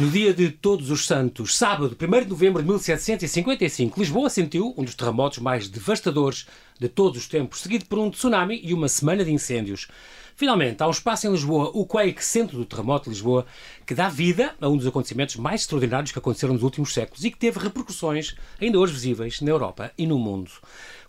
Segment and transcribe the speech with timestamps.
[0.00, 4.82] No dia de Todos os Santos, sábado, 1 de novembro de 1755, Lisboa sentiu um
[4.82, 6.46] dos terremotos mais devastadores
[6.78, 9.88] de todos os tempos, seguido por um tsunami e uma semana de incêndios.
[10.34, 13.44] Finalmente, há um espaço em Lisboa, o Quake, centro do terremoto de Lisboa,
[13.86, 17.30] que dá vida a um dos acontecimentos mais extraordinários que aconteceram nos últimos séculos e
[17.30, 20.50] que teve repercussões ainda hoje visíveis na Europa e no mundo.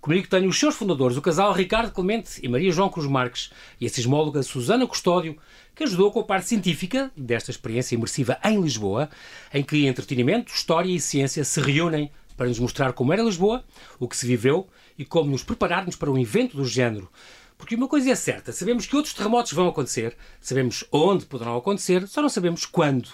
[0.02, 3.86] Comigo tenho os seus fundadores, o casal Ricardo Clemente e Maria João Cruz Marques, e
[3.86, 5.38] a sismóloga Susana Custódio,
[5.76, 9.10] que ajudou com a parte científica desta experiência imersiva em Lisboa,
[9.54, 13.64] em que entretenimento, história e ciência se reúnem para nos mostrar como era Lisboa,
[14.00, 14.68] o que se viveu
[14.98, 17.10] e como nos prepararmos para um evento do género.
[17.58, 22.08] Porque uma coisa é certa, sabemos que outros terremotos vão acontecer, sabemos onde poderão acontecer,
[22.08, 23.10] só não sabemos quando.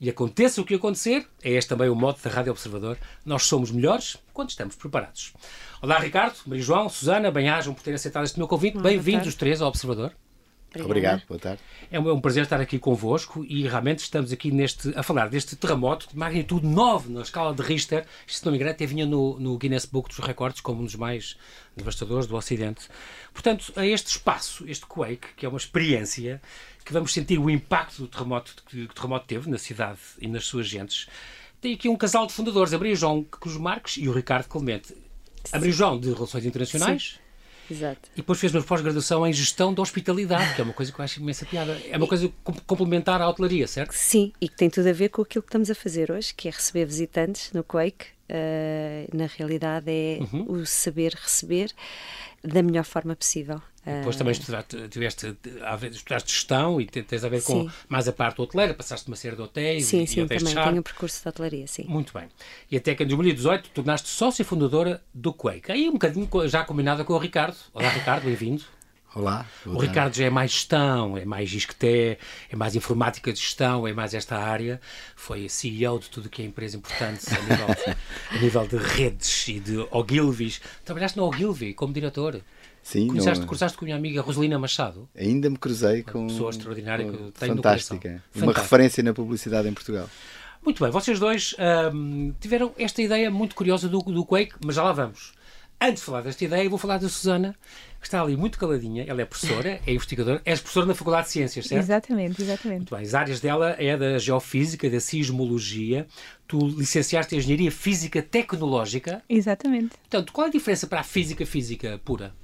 [0.00, 3.70] E aconteça o que acontecer, é este também o modo da Rádio Observador, nós somos
[3.70, 5.32] melhores quando estamos preparados.
[5.80, 8.78] Olá, Ricardo, Maria João, Susana, bem-ajam por terem aceitado este meu convite.
[8.78, 10.12] Bem-vindos os três ao Observador.
[10.80, 10.90] Obrigada.
[10.90, 11.62] Obrigado, boa tarde.
[11.90, 15.28] É um, é um, prazer estar aqui convosco e realmente estamos aqui neste, a falar
[15.28, 18.06] deste terremoto de magnitude 9 na escala de Richter.
[18.26, 20.94] Se não me engano, até vinha no, no Guinness Book dos Recordes como um dos
[20.94, 21.36] mais
[21.76, 22.88] devastadores do Ocidente.
[23.32, 26.40] Portanto, a este espaço, este quake, que é uma experiência
[26.84, 30.46] que vamos sentir o impacto do terremoto que o terremoto teve na cidade e nas
[30.46, 31.06] suas gentes.
[31.60, 34.94] Tem aqui um casal de fundadores, a Maria João Cruz Marques e o Ricardo Clemente.
[35.52, 37.14] A Maria João de Relações Internacionais.
[37.16, 37.21] Sim
[37.70, 38.10] Exato.
[38.14, 41.04] E depois fez uma pós-graduação em gestão da hospitalidade, que é uma coisa que eu
[41.04, 41.80] acho imensa piada.
[41.90, 42.30] É uma coisa
[42.66, 43.92] complementar à hotelaria, certo?
[43.92, 46.48] Sim, e que tem tudo a ver com aquilo que estamos a fazer hoje, que
[46.48, 48.06] é receber visitantes no Quake.
[48.32, 50.60] Uh, na realidade, é uhum.
[50.60, 51.70] o saber receber
[52.42, 53.60] da melhor forma possível.
[53.84, 55.36] Depois também estudaste, tiveste,
[55.90, 57.70] estudaste gestão e tens a ver com sim.
[57.88, 60.64] mais a parte hoteleira, passaste uma série de hotéis sim, e, sim, e hotéis também
[60.64, 61.84] tenho um percurso de hotelaria, sim.
[61.88, 62.28] Muito bem.
[62.70, 65.72] E até que em 2018 tornaste sócia fundadora do Quake.
[65.72, 67.56] Aí um bocadinho já combinada com o Ricardo.
[67.74, 68.62] Olá Ricardo, bem-vindo.
[69.14, 69.44] Olá.
[69.66, 72.18] O Ricardo já é mais gestão, é mais isqueté,
[72.50, 74.80] é mais informática de gestão, é mais esta área.
[75.14, 77.66] Foi CEO de tudo que é empresa importante a nível,
[78.30, 80.62] a nível de redes e de Ogilvy's.
[80.84, 82.40] Trabalhaste no Ogilvy como diretor.
[82.82, 83.46] Sim, cruzaste, não...
[83.46, 85.06] cruzaste com a minha amiga Roselina Machado.
[85.14, 86.20] Ainda me cruzei com.
[86.20, 88.24] Uma pessoa extraordinária que tenho Fantástica.
[88.34, 90.08] Uma referência na publicidade em Portugal.
[90.64, 91.54] Muito bem, vocês dois
[91.92, 95.32] um, tiveram esta ideia muito curiosa do, do Quake, mas já lá vamos.
[95.80, 97.56] Antes de falar desta ideia, vou falar da Susana,
[98.06, 99.04] está ali muito caladinha.
[99.06, 101.82] Ela é professora, é investigadora, és professora na Faculdade de Ciências, certo?
[101.82, 102.78] Exatamente, exatamente.
[102.78, 106.06] Muito bem, as áreas dela é da geofísica, da sismologia.
[106.46, 109.22] Tu licenciaste em Engenharia Física Tecnológica.
[109.28, 109.96] Exatamente.
[109.98, 112.34] Portanto, qual é a diferença para a física física pura?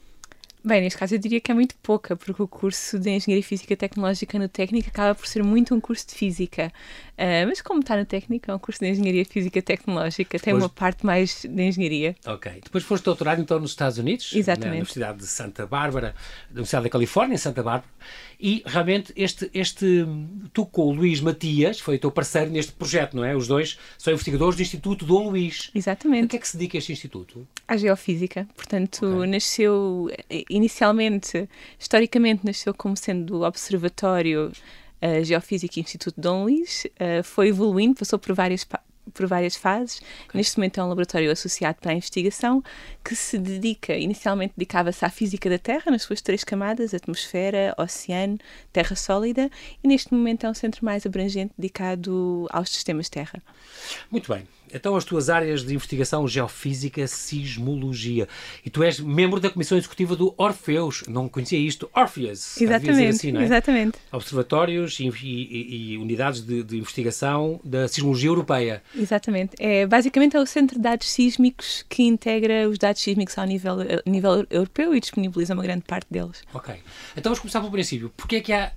[0.65, 3.77] Bem, neste caso eu diria que é muito pouca, porque o curso de Engenharia Física
[3.77, 6.73] Tecnológica no técnico acaba por ser muito um curso de Física.
[7.19, 10.69] Uh, mas como está no técnico, é um curso de Engenharia Física Tecnológica, tem uma
[10.69, 12.15] parte mais de Engenharia.
[12.25, 12.61] Ok.
[12.63, 14.67] Depois foste doutorado então nos Estados Unidos, Exatamente.
[14.67, 16.15] na Universidade de Santa Bárbara,
[16.49, 17.91] da Universidade da Califórnia, em Santa Bárbara,
[18.39, 20.07] e realmente este, este
[20.53, 23.35] tu com o Luís Matias, foi o teu parceiro neste projeto, não é?
[23.35, 25.73] Os dois são investigadores do Instituto Dom Luís.
[25.75, 26.27] Exatamente.
[26.27, 27.49] A que é que se dedica este instituto?
[27.67, 28.47] À geofísica.
[28.55, 29.27] Portanto, okay.
[29.29, 30.09] nasceu
[30.49, 34.53] inicialmente, historicamente, nasceu como sendo o Observatório
[35.03, 38.65] uh, Geofísica Instituto Dom Luís, uh, foi evoluindo, passou por várias
[39.15, 39.99] por várias fases.
[39.99, 40.39] Okay.
[40.39, 42.63] Neste momento é um laboratório associado para a investigação
[43.05, 48.39] que se dedica, inicialmente dedicava-se à física da Terra, nas suas três camadas, atmosfera, oceano,
[48.73, 49.51] terra sólida,
[49.83, 53.43] e neste momento é um centro mais abrangente dedicado aos sistemas Terra.
[54.11, 54.47] Muito bem.
[54.73, 58.29] Então, as tuas áreas de investigação geofísica, sismologia.
[58.65, 61.05] E tu és membro da Comissão Executiva do Orfeus.
[61.09, 61.91] Não conhecia isto?
[61.95, 62.61] Orpheus.
[62.61, 63.09] Exatamente.
[63.09, 63.43] Assim, é?
[63.43, 63.99] Exatamente.
[64.13, 68.83] Observatórios e, e, e unidades de, de, investigação da sismologia europeia.
[68.97, 69.55] Exatamente.
[69.59, 73.77] É, basicamente é o centro de dados sísmicos que integra os dados sísmicos ao nível,
[73.81, 76.43] a nível europeu e disponibiliza uma grande parte deles.
[76.53, 76.75] Ok.
[77.13, 78.11] Então vamos começar pelo princípio.
[78.17, 78.73] Porquê é que há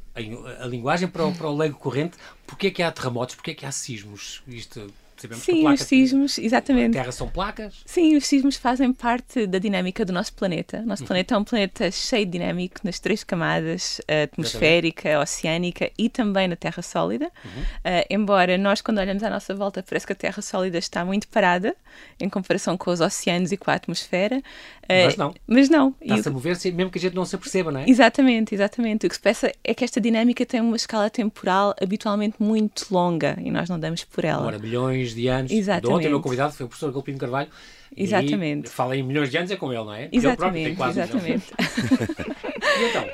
[0.60, 3.54] a linguagem para o, para o leigo corrente, porquê é que há terremotos, porquê é
[3.54, 4.44] que há sismos?
[4.48, 4.92] Isto
[5.22, 6.98] Sabemos Sim, os sismos, exatamente.
[6.98, 7.82] A Terra são placas?
[7.86, 10.80] Sim, os sismos fazem parte da dinâmica do nosso planeta.
[10.80, 11.08] O nosso uhum.
[11.08, 15.32] planeta é um planeta cheio de dinâmico nas três camadas, atmosférica, exatamente.
[15.32, 17.32] oceânica e também na Terra sólida.
[17.46, 17.62] Uhum.
[17.62, 21.28] Uh, embora nós, quando olhamos à nossa volta, parece que a Terra sólida está muito
[21.28, 21.76] parada
[22.20, 24.38] em comparação com os oceanos e com a atmosfera.
[24.38, 25.36] Uh, mas não.
[25.48, 25.96] Mas não.
[26.02, 27.90] Está-se a mover mesmo que a gente não se aperceba, não é?
[27.90, 29.06] Exatamente, exatamente.
[29.06, 33.38] O que se pensa é que esta dinâmica tem uma escala temporal habitualmente muito longa
[33.42, 34.46] e nós não damos por ela.
[34.46, 35.52] Ora, milhões milhões de anos.
[35.52, 35.88] Exatamente.
[35.88, 37.50] De ontem, o meu convidado foi o professor Galpino Carvalho.
[37.96, 38.68] Exatamente.
[38.68, 40.10] E fala em milhões de anos, é com ele, não é?
[40.12, 40.82] Exatamente.
[40.82, 41.46] exatamente.
[42.80, 43.10] e então?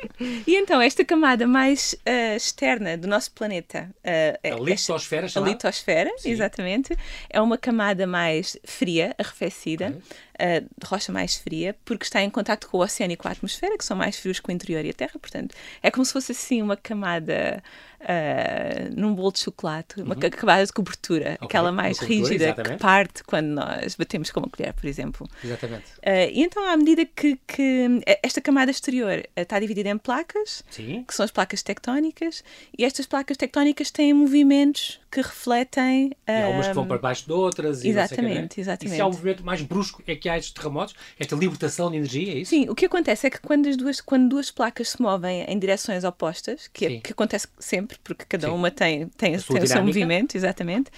[0.45, 3.89] E então, esta camada mais uh, externa do nosso planeta.
[3.99, 6.95] Uh, a litosfera, A litosfera, exatamente.
[7.29, 9.97] É uma camada mais fria, arrefecida.
[10.39, 13.31] uh, de rocha mais fria, porque está em contato com o oceano e com a
[13.31, 15.13] atmosfera, que são mais frios que o interior e a Terra.
[15.19, 17.63] Portanto, é como se fosse assim uma camada
[18.01, 20.29] uh, num bolo de chocolate, uma uhum.
[20.29, 21.47] camada de cobertura, okay.
[21.47, 22.73] aquela mais rígida exatamente.
[22.73, 25.27] que parte quando nós batemos com uma colher, por exemplo.
[25.43, 25.85] Exatamente.
[25.97, 31.03] Uh, e então, à medida que, que esta camada exterior está dividida em placas, Sim.
[31.07, 32.43] que são as placas tectónicas,
[32.77, 36.11] e estas placas tectónicas têm movimentos que refletem.
[36.27, 37.83] E há umas que vão para baixo de outras.
[37.83, 38.93] Exatamente, exatamente.
[38.93, 41.97] E se há um movimento mais brusco, é que há estes terremotos, esta libertação de
[41.97, 42.49] energia, é isso?
[42.49, 45.57] Sim, o que acontece é que quando, as duas, quando duas placas se movem em
[45.57, 48.53] direções opostas, que, é, que acontece sempre, porque cada Sim.
[48.53, 50.89] uma tem, tem, tem o seu movimento, exatamente.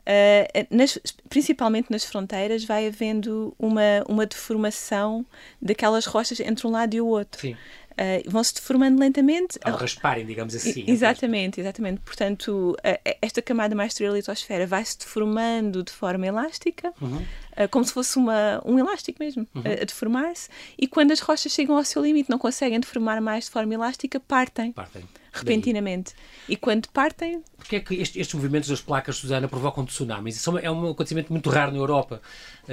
[0.00, 0.98] Uh, nas,
[1.28, 5.24] principalmente nas fronteiras, vai havendo uma, uma deformação
[5.60, 7.40] daquelas rochas entre um lado e o outro.
[7.40, 7.56] Sim
[7.98, 9.58] uh, vão se deformando lentamente.
[9.64, 10.84] Ao rasparem, digamos assim.
[10.86, 12.00] Exatamente, exatamente.
[12.00, 17.16] Portanto, uh, esta camada mais exterior da litosfera vai se deformando de forma elástica, uhum.
[17.16, 19.62] uh, como se fosse uma, um elástico mesmo, uhum.
[19.62, 20.48] a deformar-se,
[20.78, 24.20] e quando as rochas chegam ao seu limite, não conseguem deformar mais de forma elástica,
[24.20, 24.72] partem.
[24.72, 25.02] Partem
[25.38, 26.14] repentinamente.
[26.14, 26.54] Daí.
[26.54, 27.42] E quando partem.
[27.56, 30.36] Porquê é que estes, estes, movimentos das placas, Susana, provocam tsunamis?
[30.36, 32.20] Isso é um acontecimento muito raro na Europa.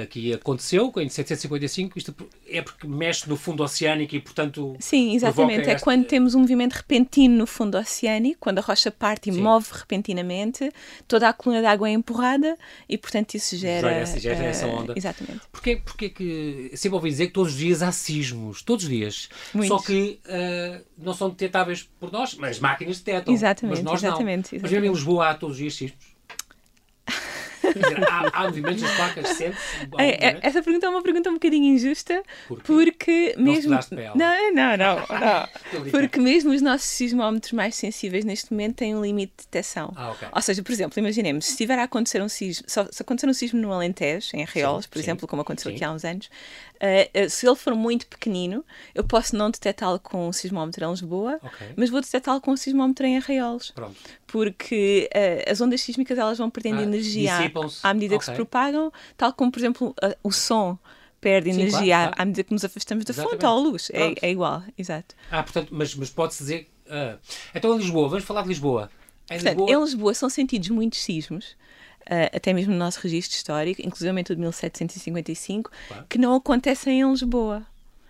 [0.10, 2.14] Que aconteceu em 755, isto
[2.50, 4.76] é porque mexe no fundo oceânico e, portanto.
[4.80, 5.70] Sim, exatamente.
[5.70, 9.42] É quando temos um movimento repentino no fundo oceânico, quando a rocha parte e Sim.
[9.42, 10.70] move repentinamente,
[11.08, 12.58] toda a coluna de água é empurrada
[12.90, 13.88] e, portanto, isso gera.
[13.88, 14.94] Gera essa, gera uh, essa onda.
[14.98, 15.42] Exatamente.
[15.52, 16.72] Porquê, porquê que.
[16.76, 18.62] Sempre ouvi dizer que todos os dias há sismos.
[18.62, 19.30] Todos os dias.
[19.54, 19.78] Muitos.
[19.78, 23.34] Só que uh, não são detetáveis por nós, mas as máquinas detectam.
[23.34, 24.58] Exatamente, mas nós exatamente, não.
[24.58, 24.62] Exatamente.
[24.62, 26.15] Mas mesmo em Lisboa há todos os dias sismos.
[27.74, 29.58] Dizer, há, há, movimentos das placas, sente
[29.98, 32.24] é, é, Essa pergunta é uma pergunta um bocadinho injusta,
[32.64, 33.80] porque não mesmo.
[34.16, 35.90] Não, não, não, não.
[35.92, 39.92] porque mesmo os nossos sismómetros mais sensíveis neste momento têm um limite de detecção.
[39.96, 40.28] Ah, okay.
[40.32, 43.60] Ou seja, por exemplo, imaginemos, se estiver a acontecer um sismo, se acontecer um sismo
[43.60, 45.76] no Alentejo, em Arreolos, por sim, exemplo, como aconteceu sim.
[45.76, 48.64] aqui há uns anos, uh, se ele for muito pequenino,
[48.94, 51.70] eu posso não detectá-lo com um sismómetro em Lisboa, okay.
[51.76, 53.72] mas vou detectá-lo com um sismómetro em Arreolos.
[53.72, 53.96] Pronto.
[54.28, 57.34] Porque uh, as ondas sísmicas elas vão perdendo ah, energia
[57.84, 58.20] à medida okay.
[58.20, 60.78] que se propagam, tal como, por exemplo, o som
[61.26, 62.22] perde Sim, energia claro, claro.
[62.22, 63.42] à medida que nos afastamos da Exatamente.
[63.42, 63.92] fonte ou a luz.
[63.92, 65.16] É, é, igual, exato.
[65.32, 66.70] Ah, portanto, mas, mas pode-se dizer.
[66.86, 67.18] Uh,
[67.56, 68.92] então, em Lisboa, vamos falar de Lisboa.
[69.30, 69.72] Em, portanto, Lisboa...
[69.72, 71.56] em Lisboa são sentidos muitos sismos.
[72.02, 76.06] Uh, até mesmo no nosso registro histórico, inclusive o de 1755, claro.
[76.08, 77.66] que não acontecem em Lisboa.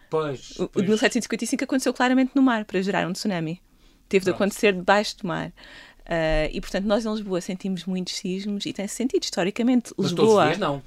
[0.09, 0.75] Pois, o, pois.
[0.75, 3.61] o de 1755 aconteceu claramente no mar, para gerar um tsunami.
[4.09, 4.37] Teve Pronto.
[4.37, 5.53] de acontecer debaixo do mar.
[6.05, 9.93] Uh, e portanto, nós em Lisboa sentimos muitos sismos e tem -se sentido historicamente.
[9.97, 10.27] Mas Lisboa.
[10.27, 10.83] Todos os dias não.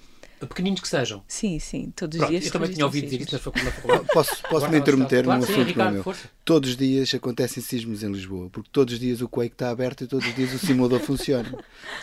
[0.47, 1.23] Pequeninos que sejam.
[1.27, 2.47] Sim, sim, todos os Pronto, dias.
[2.47, 4.07] Eu também tinha ouvido dizer isso na faculdade.
[4.13, 6.15] Posso, posso me intermeter num assunto sim, meu?
[6.45, 10.05] Todos os dias acontecem sismos em Lisboa, porque todos os dias o Quake está aberto
[10.05, 11.53] e todos os dias o simulador funciona.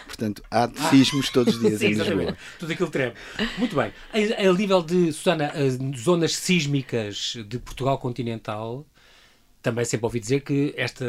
[0.06, 0.90] Portanto, há ah.
[0.90, 2.08] sismos todos os dias sim, em Lisboa.
[2.08, 2.40] Exatamente.
[2.60, 3.14] Tudo aquilo treme.
[3.58, 3.94] Muito bem.
[4.12, 5.54] A, a nível de, Susana,
[5.98, 8.86] zonas sísmicas de Portugal continental,
[9.66, 11.04] também sempre ouvi dizer que esta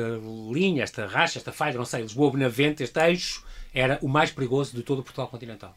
[0.50, 3.44] linha, esta racha, esta falha, não sei, Lisboa-Benavente, este eixo,
[3.74, 5.76] era o mais perigoso de todo o Portugal continental.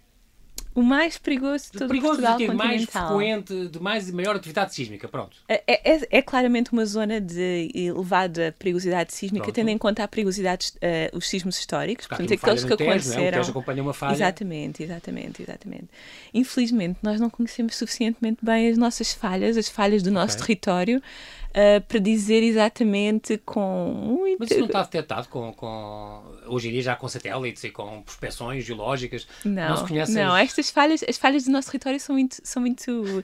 [0.74, 4.74] O mais perigoso de todo perigoso Portugal de mais frequente, de mais e maior atividade
[4.74, 5.36] sísmica, pronto.
[5.50, 9.56] É, é, é claramente uma zona de elevada perigosidade sísmica, pronto.
[9.56, 13.42] tendo em conta a perigosidade, uh, os sismos históricos, Porque portanto, aqueles que Tejo, aconteceram.
[13.42, 13.50] Né?
[13.50, 14.14] acompanha uma falha.
[14.14, 15.88] Exatamente, exatamente, exatamente.
[16.34, 20.56] Infelizmente, nós não conhecemos suficientemente bem as nossas falhas, as falhas do nosso okay.
[20.56, 21.02] território
[21.50, 24.40] uh, para dizer exatamente com muito.
[24.40, 28.02] Mas isso não está detectado com, com, hoje em dia já com satélites e com
[28.02, 29.28] prospeções geológicas?
[29.44, 30.12] Não, não se conhece.
[30.14, 30.44] Não, as...
[30.44, 32.38] estas falhas, as falhas do nosso território são muito.
[32.44, 33.24] São muito,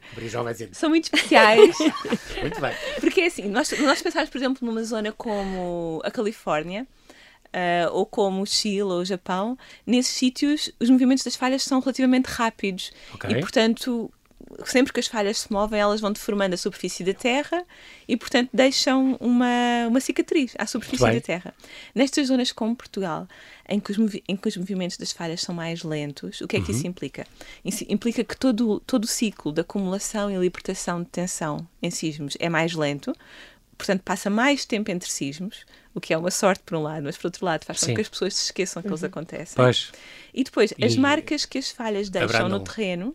[0.72, 1.76] são muito especiais.
[2.42, 2.74] muito bem.
[3.00, 6.88] Porque é assim, nós, nós pensamos, por exemplo, numa zona como a Califórnia.
[7.46, 11.80] Uh, ou como o Chile ou o Japão, nesses sítios os movimentos das falhas são
[11.80, 13.32] relativamente rápidos okay.
[13.32, 14.12] e, portanto,
[14.66, 17.64] sempre que as falhas se movem, elas vão deformando a superfície da Terra
[18.08, 21.54] e, portanto, deixam uma, uma cicatriz à superfície da Terra.
[21.94, 23.28] Nestas zonas como Portugal,
[23.68, 23.98] em que, os
[24.28, 26.78] em que os movimentos das falhas são mais lentos, o que é que uhum.
[26.78, 27.28] isso implica?
[27.64, 32.38] Isso implica que todo, todo o ciclo de acumulação e libertação de tensão em sismos
[32.40, 33.14] é mais lento,
[33.78, 37.18] portanto, passa mais tempo entre sismos, o que é uma sorte por um lado, mas
[37.18, 38.94] por outro lado faz com que as pessoas se esqueçam que uhum.
[38.94, 39.56] eles acontecem.
[39.56, 39.92] Pois.
[40.34, 40.86] E depois, e...
[40.86, 43.14] as marcas que as falhas deixam no terreno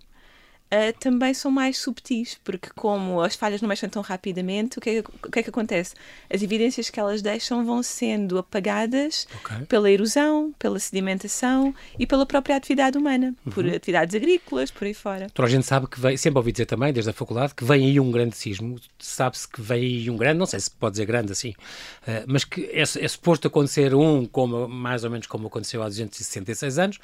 [0.72, 4.90] uh, também são mais subtis, porque como as falhas não mexem tão rapidamente, o que,
[4.90, 5.94] é, o que é que acontece?
[6.32, 9.64] As evidências que elas deixam vão sendo apagadas okay.
[9.66, 13.52] pela erosão, pela sedimentação e pela própria atividade humana, uhum.
[13.52, 15.28] por atividades agrícolas, por aí fora.
[15.30, 17.86] Toda a gente sabe que vem, sempre ouvi dizer também, desde a faculdade, que vem
[17.86, 21.06] aí um grande sismo, sabe-se que vem aí um grande, não sei se pode dizer
[21.06, 25.48] grande assim, uh, mas que é, é suposto acontecer um, como, mais ou menos como
[25.48, 26.98] aconteceu há 266 anos,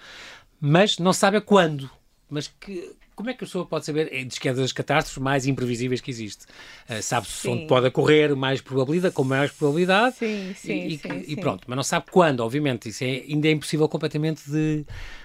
[0.60, 1.90] mas não sabe a quando.
[2.28, 4.12] Mas que, como é que a pessoa pode saber?
[4.12, 6.44] Eh, diz que é das catástrofes mais imprevisíveis que existe.
[6.88, 10.16] Uh, Sabe-se onde pode ocorrer mais probabilidade, com mais probabilidade.
[10.16, 12.90] Sim, sim, e, sim, e, e pronto, mas não sabe quando, obviamente.
[12.90, 14.84] Isso é, ainda é impossível completamente de.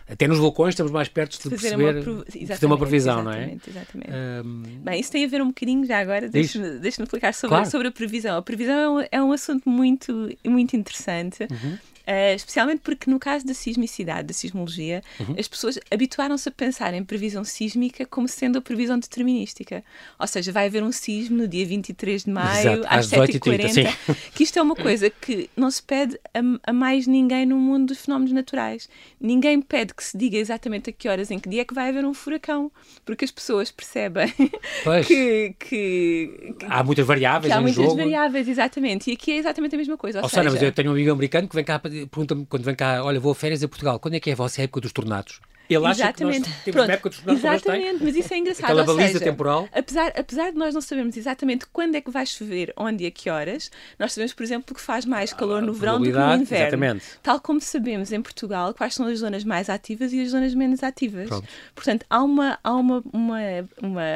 [0.10, 3.58] Até nos vulcões estamos mais perto de fazer perceber, uma, fazer uma previsão, não é?
[3.66, 4.12] Exatamente.
[4.12, 4.64] Um...
[4.84, 7.70] Bem, isso tem a ver um bocadinho já agora, deixa-me deixa explicar sobre, claro.
[7.70, 8.38] sobre a previsão.
[8.38, 11.44] A previsão é um, é um assunto muito, muito interessante.
[11.44, 11.78] Uhum
[12.12, 15.34] Uh, especialmente porque no caso da sismicidade, da sismologia, uhum.
[15.40, 19.82] as pessoas habituaram-se a pensar em previsão sísmica como sendo a previsão determinística.
[20.20, 23.96] Ou seja, vai haver um sismo no dia 23 de maio, Exato, às, às 7h40.
[24.36, 27.88] Que isto é uma coisa que não se pede a, a, mais ninguém no mundo
[27.88, 28.90] dos fenómenos naturais.
[29.20, 31.88] Ninguém pede que se diga exatamente a que horas, em que dia é que vai
[31.90, 32.70] haver um furacão.
[33.06, 34.28] Porque as pessoas percebem
[35.08, 37.96] que, que, que, Há muitas variáveis que há muitas jogo.
[37.96, 39.10] variáveis, exatamente.
[39.10, 40.20] E aqui é exatamente a mesma coisa.
[40.20, 42.76] Ou, ou seja, mas eu tenho um amigo americano que vem cá pergunta-me quando vem
[42.76, 44.92] cá, olha, vou a férias a Portugal, quando é que é a vossa época dos
[44.94, 45.40] tornados?
[45.76, 46.44] Ele acha exatamente.
[46.44, 48.66] que nós temos Pronto, época dos tornados Exatamente, mas isso é engraçado.
[48.66, 49.68] Aquela baliza seja, temporal.
[49.74, 53.12] Apesar, apesar de nós não sabermos exatamente quando é que vai chover, onde e a
[53.12, 56.34] que horas, nós sabemos, por exemplo, que faz mais calor no verão do que no
[56.36, 56.44] inverno.
[56.44, 57.06] Exatamente.
[57.24, 60.84] Tal como sabemos em Portugal quais são as zonas mais ativas e as zonas menos
[60.84, 61.28] ativas.
[61.28, 61.48] Pronto.
[61.74, 63.40] Portanto, há uma, há uma, uma,
[63.82, 64.10] uma,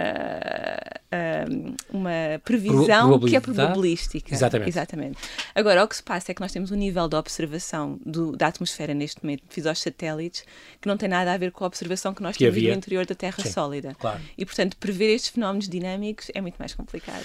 [1.92, 2.12] uma
[2.44, 4.34] previsão que é probabilística.
[4.34, 4.70] Exatamente.
[4.70, 5.18] exatamente.
[5.54, 8.48] Agora, o que se passa é que nós temos um nível de observação do, da
[8.48, 10.44] atmosfera neste momento, devido aos satélites,
[10.80, 12.72] que não tem nada a ver com a observação que nós que temos havia.
[12.72, 13.96] no interior da Terra Sim, sólida.
[13.96, 14.22] Claro.
[14.38, 17.24] E, portanto, prever estes fenómenos dinâmicos é muito mais complicado.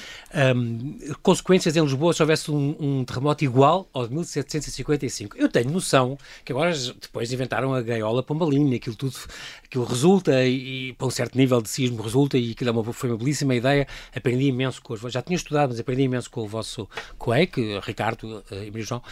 [0.57, 5.37] Um, consequências em Lisboa se houvesse um, um, terremoto igual ao de 1755.
[5.37, 9.17] Eu tenho noção que agora depois inventaram a gaiola pombalina, aquilo tudo,
[9.65, 12.93] aquilo resulta e, e para um certo nível de sismo resulta e aquilo é uma,
[12.93, 13.87] foi uma belíssima ideia.
[14.15, 18.43] Aprendi imenso com os, já tinha estudado, mas aprendi imenso com o vosso coeque, Ricardo
[18.51, 19.03] e Maria João.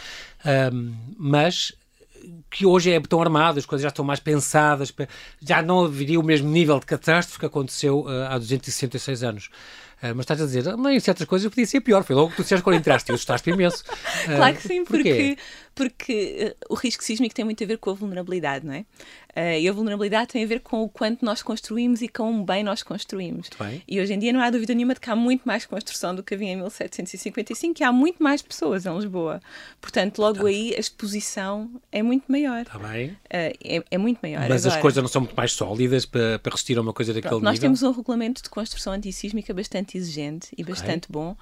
[0.45, 1.73] Um, mas
[2.49, 4.93] que hoje é tão armado, as coisas já estão mais pensadas,
[5.41, 9.49] já não haveria o mesmo nível de catástrofe que aconteceu uh, há 266 anos.
[10.01, 12.03] Uh, mas estás a dizer, não, em certas coisas podia ser pior.
[12.03, 13.83] Foi logo que tu disseste quando entraste e assustaste imenso.
[14.23, 15.37] Uh, claro que sim, porque,
[15.75, 18.85] porque uh, o risco sísmico tem muito a ver com a vulnerabilidade, não é?
[19.39, 22.43] Uh, e a vulnerabilidade tem a ver com o quanto nós construímos e com o
[22.43, 23.49] bem nós construímos.
[23.57, 23.81] Bem.
[23.87, 26.21] E hoje em dia não há dúvida nenhuma de que há muito mais construção do
[26.21, 29.39] que havia em 1755 e há muito mais pessoas em Lisboa.
[29.79, 30.53] Portanto, logo Portanto.
[30.53, 32.63] aí a exposição é muito maior.
[32.63, 33.11] Está bem.
[33.11, 34.49] Uh, é, é, muito maior.
[34.49, 37.13] Mas Agora, as coisas não são muito mais sólidas para, para resistir a uma coisa
[37.13, 37.51] daquele pronto, nível?
[37.51, 40.73] Nós temos um regulamento de construção antissísmica bastante exigente e okay.
[40.73, 41.37] bastante bom.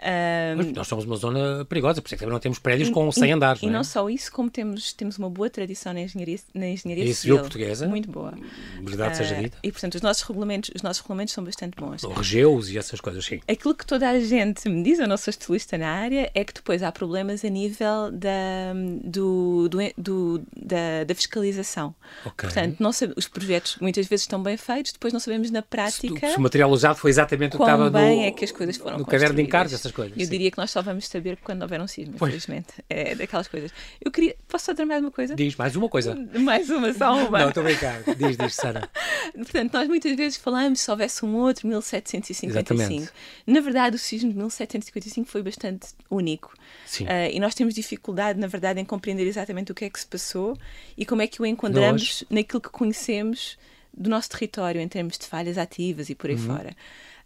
[0.00, 2.92] Um, nós somos uma zona perigosa, por isso é que também não temos prédios e,
[2.92, 3.62] com 100 andares.
[3.62, 3.76] E não, é?
[3.78, 7.37] não só isso, como temos, temos uma boa tradição na engenharia, na engenharia e civil.
[7.40, 7.88] Portuguesa.
[7.88, 8.34] Muito boa.
[8.82, 9.58] Verdade seja ah, dita.
[9.62, 12.02] E, portanto, os nossos, regulamentos, os nossos regulamentos são bastante bons.
[12.04, 13.40] Regeus e essas coisas, sim.
[13.48, 16.52] Aquilo que toda a gente me diz, eu não sou estilista na área, é que
[16.52, 21.94] depois há problemas a nível da, do, do, do da, da, fiscalização.
[22.20, 22.48] Okay.
[22.48, 26.26] Portanto, não sabe, os projetos muitas vezes estão bem feitos, depois não sabemos na prática.
[26.26, 28.52] Se, se o material usado foi exatamente o que estava bem no, é que as
[28.52, 30.16] coisas foram no caderno de encargos, essas coisas.
[30.16, 30.30] Eu sim.
[30.30, 32.68] diria que nós só vamos saber quando houver um sismo, infelizmente.
[32.88, 33.72] É daquelas coisas.
[34.00, 34.36] Eu queria.
[34.48, 35.34] Posso só dizer mais uma coisa?
[35.34, 36.14] Diz, mais uma coisa.
[36.38, 37.38] Mais uma, só uma.
[37.38, 38.02] não, estou brincar.
[38.16, 38.88] Diz, diz, Sara.
[39.34, 42.52] Portanto, nós muitas vezes falamos se houvesse um outro 1755.
[42.52, 43.10] Exatamente.
[43.46, 46.54] Na verdade, o sismo de 1755 foi bastante único.
[46.86, 47.04] Sim.
[47.04, 50.06] Uh, e nós temos dificuldade, na verdade, em compreender exatamente o que é que se
[50.06, 50.56] passou
[50.96, 52.24] e como é que o enquadramos nós...
[52.30, 53.58] naquilo que conhecemos
[53.92, 56.46] do nosso território em termos de falhas ativas e por aí uhum.
[56.46, 56.76] fora.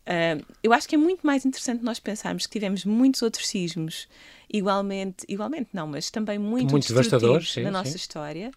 [0.03, 4.09] Uh, eu acho que é muito mais interessante nós pensarmos que tivemos muitos outros sismos
[4.53, 7.97] igualmente, igualmente não, mas também muito, muito devastadores na nossa sim.
[7.97, 8.53] história.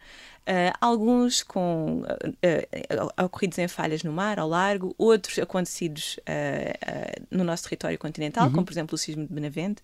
[0.47, 6.19] Uh, alguns com uh, uh, ocorridos em falhas no mar, ao largo, outros acontecidos
[7.31, 8.51] no nosso território continental, uhum.
[8.51, 9.81] como por exemplo o sismo de Benavente.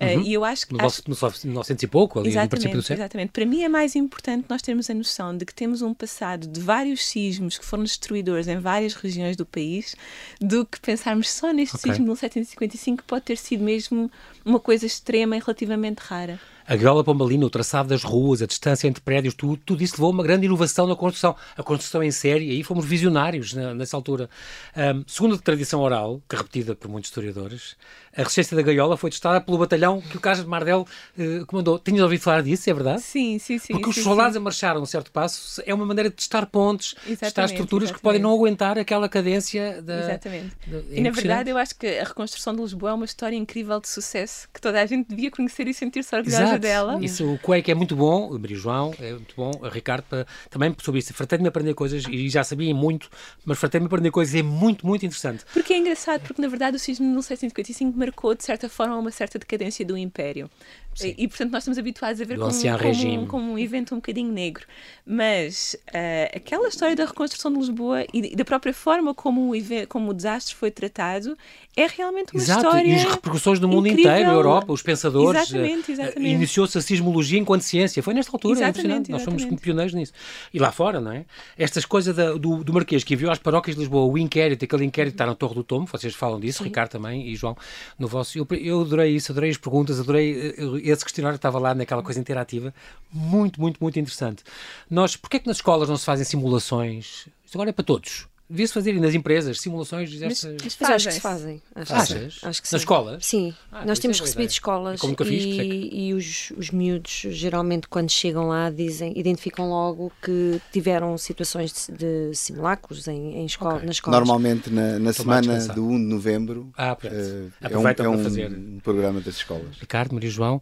[0.00, 0.22] Uhum.
[0.22, 0.74] E eu acho que.
[0.74, 1.02] No acho...
[1.44, 3.02] 900 e pouco, ali exatamente, no princípio do século.
[3.04, 3.30] Exatamente.
[3.30, 6.58] Para mim é mais importante nós termos a noção de que temos um passado de
[6.58, 9.94] vários sismos que foram destruidores em várias regiões do país,
[10.40, 11.92] do que pensarmos só neste okay.
[11.92, 14.10] sismo de 1755, que pode ter sido mesmo
[14.44, 16.38] uma coisa extrema e relativamente rara.
[16.70, 20.06] A gaiola pombalina, o traçado das ruas, a distância entre prédios, tudo, tudo isso levou
[20.06, 21.34] a uma grande inovação na construção.
[21.56, 24.30] A construção em série, aí fomos visionários na, nessa altura.
[24.76, 27.76] Um, segundo a tradição oral, que é repetida por muitos historiadores,
[28.16, 30.86] a resistência da gaiola foi testada pelo batalhão que o Carlos de Mardel
[31.18, 31.76] uh, comandou.
[31.76, 33.02] Tinhas ouvido falar disso, é verdade?
[33.02, 33.72] Sim, sim, sim.
[33.72, 34.38] Porque sim, os soldados sim.
[34.38, 37.98] a marchar um certo passo é uma maneira de testar pontes, exatamente, testar estruturas exatamente.
[37.98, 39.98] que podem não aguentar aquela cadência da.
[40.04, 40.56] Exatamente.
[40.68, 43.34] Da, é e na verdade eu acho que a reconstrução de Lisboa é uma história
[43.34, 46.98] incrível de sucesso que toda a gente devia conhecer e sentir-se orgulhosa dela.
[47.02, 50.04] Isso, o Quake é muito bom, o Maria João é muito bom, o Ricardo
[50.48, 51.12] também sobre isso.
[51.14, 53.08] Fartei-me aprender coisas e já sabia muito,
[53.44, 55.44] mas fartei-me aprender coisas é muito, muito interessante.
[55.52, 59.10] Porque é engraçado, porque na verdade o sismo de 1755 marcou de certa forma uma
[59.10, 60.50] certa decadência do Império.
[60.94, 61.14] Sim.
[61.16, 64.66] E, portanto, nós estamos habituados a ver como, como, como, um evento um bocadinho negro.
[65.06, 69.56] Mas uh, aquela história da reconstrução de Lisboa e da própria forma como o,
[69.88, 71.36] como o desastre foi tratado
[71.76, 72.66] é realmente uma Exato.
[72.66, 72.88] história.
[72.88, 74.12] E as repercussões no mundo incrível.
[74.12, 75.42] inteiro, a Europa, os pensadores.
[75.42, 76.32] Exatamente, uh, exatamente.
[76.32, 78.02] Iniciou-se a sismologia enquanto ciência.
[78.02, 79.10] Foi nesta altura, exatamente, é impressionante.
[79.10, 80.12] Nós fomos pioneiros nisso.
[80.52, 81.24] E lá fora, não é?
[81.56, 84.84] Estas coisas da, do, do Marquês que enviou às paróquias de Lisboa o inquérito, aquele
[84.84, 86.64] inquérito que está na Torre do Tombo, vocês falam disso, Sim.
[86.64, 87.56] Ricardo também e João,
[87.98, 88.38] no vosso.
[88.38, 92.02] Eu, eu adorei isso, adorei as perguntas, adorei eh, esse questionário que estava lá naquela
[92.02, 92.72] coisa interativa.
[93.12, 94.42] Muito, muito, muito interessante.
[94.88, 97.28] Nós, porquê é que nas escolas não se fazem simulações?
[97.44, 98.29] Isto agora é para todos.
[98.50, 100.56] Devia-se fazer nas empresas simulações destas.
[100.62, 101.62] Mas, mas acho que se fazem.
[101.72, 102.40] Acho, Achas?
[102.42, 102.74] Acho que sim.
[102.74, 103.24] Nas escolas?
[103.24, 103.54] Sim.
[103.70, 107.86] Ah, Nós temos é recebido escolas Como fiz, e, é e os, os miúdos, geralmente,
[107.86, 113.76] quando chegam lá, dizem, identificam logo que tiveram situações de, de simulacros em, em escola,
[113.76, 113.86] okay.
[113.86, 114.18] nas escolas.
[114.18, 118.50] Normalmente, na, na semana do 1 de novembro, ah, uh, é um, é um fazer.
[118.82, 119.76] programa das escolas.
[119.78, 120.60] Ricardo, Maria João,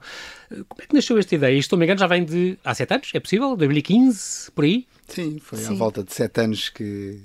[0.51, 1.57] eh, como é que nasceu esta ideia?
[1.57, 3.11] Isto, não me engano, já vem de há sete anos?
[3.15, 3.57] É possível?
[3.57, 4.51] 2015?
[4.53, 4.87] Por aí?
[5.09, 5.75] Sim, foi Sim.
[5.75, 7.23] à volta de sete anos que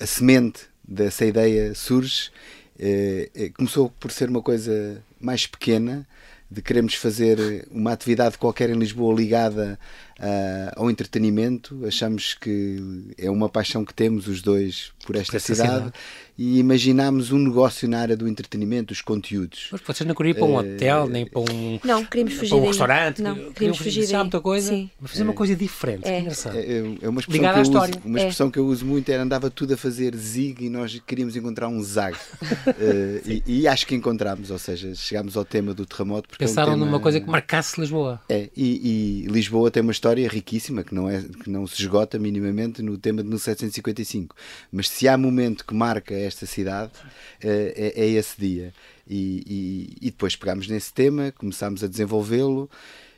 [0.00, 2.30] a semente dessa ideia surge.
[2.78, 6.06] É, começou por ser uma coisa mais pequena,
[6.50, 9.78] de queremos fazer uma atividade qualquer em Lisboa ligada
[10.18, 11.84] uh, ao entretenimento.
[11.86, 15.92] Achamos que é uma paixão que temos os dois por esta cidade, cidade,
[16.36, 19.68] e imaginámos um negócio na área do entretenimento, dos conteúdos.
[19.72, 22.50] Mas vocês não queriam ir para um uh, hotel, nem para um, não, queríamos fugir
[22.50, 23.22] para um restaurante?
[23.22, 24.68] Não, queríamos, queríamos fugir muita coisa?
[24.68, 24.90] Sim.
[25.00, 25.24] Mas fazer é.
[25.24, 26.18] uma coisa diferente, é.
[26.18, 28.50] É, é, é uma expressão, que eu, uso, uma expressão é.
[28.50, 31.82] que eu uso muito, era andava tudo a fazer zig e nós queríamos encontrar um
[31.82, 32.16] zag.
[32.16, 32.18] uh,
[33.26, 36.28] e, e, acho que encontramos, ou seja, chegámos ao tema do terremoto.
[36.38, 38.20] Pensaram é um tema, numa coisa que marcasse Lisboa.
[38.28, 42.18] É, e, e Lisboa tem uma história riquíssima, que não, é, que não se esgota
[42.18, 44.34] minimamente no tema de 1755.
[44.72, 46.92] Mas se há momento que marca esta cidade,
[47.42, 48.72] é, é, é esse dia.
[49.08, 52.70] E, e, e, depois pegámos nesse tema, começámos a desenvolvê-lo.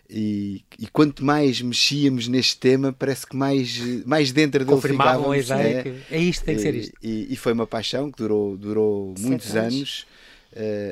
[0.08, 5.50] E, e, quanto mais mexíamos neste tema, parece que mais, mais dentro dele ficávamos.
[5.50, 6.96] a ideia é, que é isto, tem que ser isto.
[7.00, 9.74] E, e, foi uma paixão que durou, durou muitos anos.
[9.74, 10.06] anos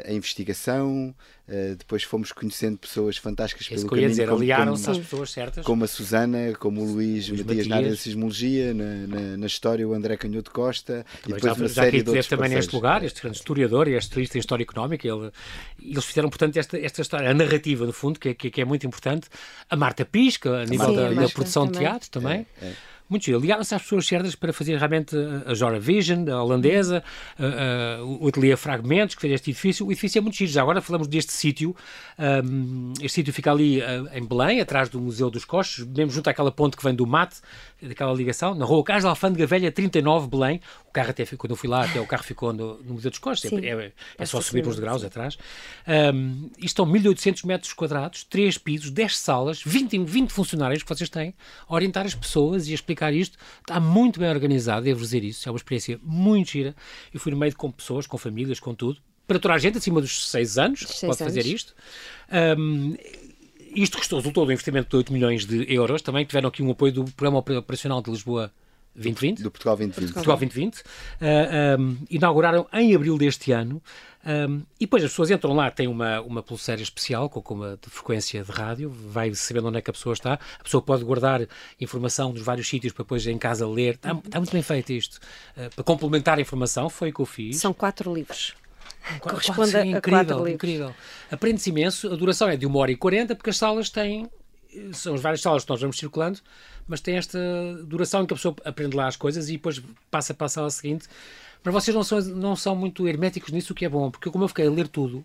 [0.07, 1.15] a investigação,
[1.49, 4.09] uh, depois fomos conhecendo pessoas fantásticas Esse pelo caminho.
[4.09, 5.64] dizer, aliaram-se às pessoas certas.
[5.64, 9.47] Como a Susana, como o Luís, Luís Matias na área da sismologia, na, na, na,
[9.47, 12.51] história o André Canhoto Costa também e depois já, uma já série de outros também
[12.51, 15.31] neste lugar, este grande historiador e este especialista em História Económica, ele,
[15.83, 18.64] eles fizeram, portanto, esta, esta história, a narrativa, no fundo, que, é, que, que é
[18.64, 19.29] muito importante.
[19.68, 22.47] A Marta Pisca, a nível Sim, da, da, produção de teatro também.
[22.62, 22.73] É, é.
[23.09, 23.38] Muito giro.
[23.40, 25.16] Ligaram-se às pessoas certas para fazer realmente
[25.47, 27.03] a Jora Vision, a holandesa,
[27.38, 29.87] a, a, o Ateliê Fragmentos, que fez este edifício.
[29.87, 30.51] O edifício é muito giro.
[30.51, 31.75] Já agora falamos deste sítio.
[32.18, 33.81] Um, este sítio fica ali
[34.12, 37.37] em Belém, atrás do Museu dos Coches, mesmo junto àquela ponte que vem do Mate,
[37.83, 40.61] daquela ligação, na rua Carlos Alfândega Velha 39, Belém.
[40.88, 43.11] O carro até ficou, quando eu fui lá, até o carro ficou no, no Museu
[43.11, 43.51] dos Coches.
[43.51, 45.38] É, é, é, só subir uns degraus atrás.
[46.14, 51.09] Um, isto são 1800 metros quadrados, 3 pisos, 10 salas, 20, 20 funcionários que vocês
[51.09, 51.35] têm
[51.67, 53.38] a orientar as pessoas e a explicar explicar isto.
[53.61, 55.49] Está muito bem organizado, devo dizer isso.
[55.49, 56.75] É uma experiência muito gira.
[57.12, 59.01] Eu fui no meio de com pessoas, com famílias, com tudo.
[59.27, 61.35] Para toda a gente acima dos 6 anos seis pode anos.
[61.35, 61.75] fazer isto.
[62.59, 62.97] Um,
[63.74, 66.02] isto resultou do investimento de 8 milhões de euros.
[66.02, 68.52] Também tiveram aqui um apoio do Programa Operacional de Lisboa
[68.94, 69.42] 2020.
[69.42, 70.12] Do Portugal 2020.
[70.12, 70.81] Portugal 2020.
[70.81, 73.83] Uh, um, inauguraram em abril deste ano.
[74.26, 77.78] Um, e depois as pessoas entram lá, têm uma, uma pulseira especial com, com uma
[77.81, 80.35] de frequência de rádio, vai sabendo onde é que a pessoa está.
[80.35, 81.46] A pessoa pode guardar
[81.81, 83.94] informação dos vários sítios para depois em casa ler.
[83.94, 85.18] Está, está muito bem feito isto.
[85.57, 87.59] Uh, para complementar a informação, foi o que eu fiz.
[87.59, 88.54] São quatro livros.
[89.20, 90.94] Corresponde sim, a incrível, quatro incrível.
[91.30, 92.12] Aprende-se imenso.
[92.12, 94.28] A duração é de uma hora e quarenta, porque as salas têm
[94.92, 96.40] são as várias salas que nós vamos circulando,
[96.87, 97.38] mas tem esta
[97.84, 100.70] duração em que a pessoa aprende lá as coisas e depois passa para a sala
[100.70, 101.08] seguinte.
[101.64, 104.44] Mas vocês não são, não são muito herméticos nisso, o que é bom, porque como
[104.44, 105.24] eu fiquei a ler tudo,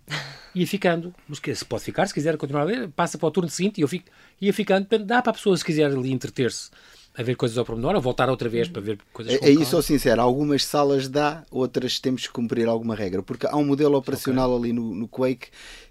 [0.56, 3.50] ia ficando, mas se pode ficar, se quiser continuar a ler, passa para o turno
[3.50, 4.10] seguinte e eu fico,
[4.42, 6.72] ia ficando, dá para a pessoa, se quiser ali entreter-se
[7.16, 9.66] a ver coisas ao pormenor ou voltar outra vez para ver coisas É, é isso,
[9.66, 13.96] sou sincero, algumas salas dá, outras temos que cumprir alguma regra, porque há um modelo
[13.98, 14.72] operacional okay.
[14.72, 15.50] ali no, no Quake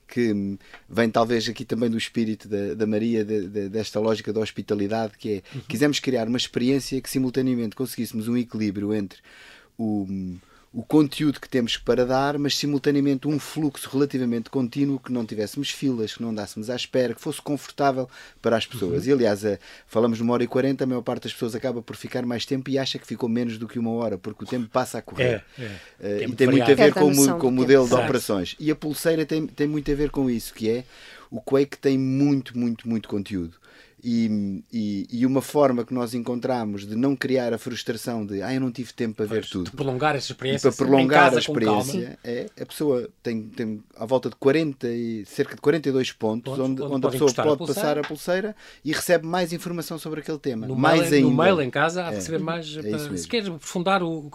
[0.08, 0.58] que
[0.88, 5.16] vem talvez aqui também do espírito da, da Maria, de, de, desta lógica da hospitalidade,
[5.16, 5.62] que é, uhum.
[5.66, 9.20] quisemos criar uma experiência que simultaneamente conseguíssemos um equilíbrio entre
[9.78, 10.06] o
[10.72, 15.68] o conteúdo que temos para dar, mas simultaneamente um fluxo relativamente contínuo, que não tivéssemos
[15.68, 18.08] filas, que não andássemos à espera, que fosse confortável
[18.40, 19.04] para as pessoas.
[19.04, 19.10] Uhum.
[19.10, 21.82] E aliás, a, falamos de uma hora e quarenta, a maior parte das pessoas acaba
[21.82, 24.46] por ficar mais tempo e acha que ficou menos do que uma hora, porque o
[24.46, 25.44] tempo passa a correr.
[25.58, 25.62] É,
[26.00, 26.26] é.
[26.26, 28.56] Uh, e tem muito a ver com, o, com o modelo de operações.
[28.58, 30.84] E a pulseira tem, tem muito a ver com isso, que é
[31.30, 33.60] o Quake tem muito, muito, muito conteúdo
[34.04, 38.52] E, e, e, uma forma que nós encontramos de não criar a frustração de ah,
[38.52, 39.70] eu não tive tempo para pois, ver tudo.
[39.70, 40.68] De prolongar essa experiência.
[40.68, 45.24] E para prolongar a experiência, é, a pessoa tem, tem à volta de 40 e
[45.24, 48.56] cerca de 42 pontos, pontos onde, onde, onde a pessoa pode a passar a pulseira
[48.84, 50.66] e recebe mais informação sobre aquele tema.
[50.66, 51.28] No mais mail, ainda.
[51.28, 52.76] No mail em casa há de é, receber mais.
[52.76, 54.30] É para, se queres aprofundar o, o.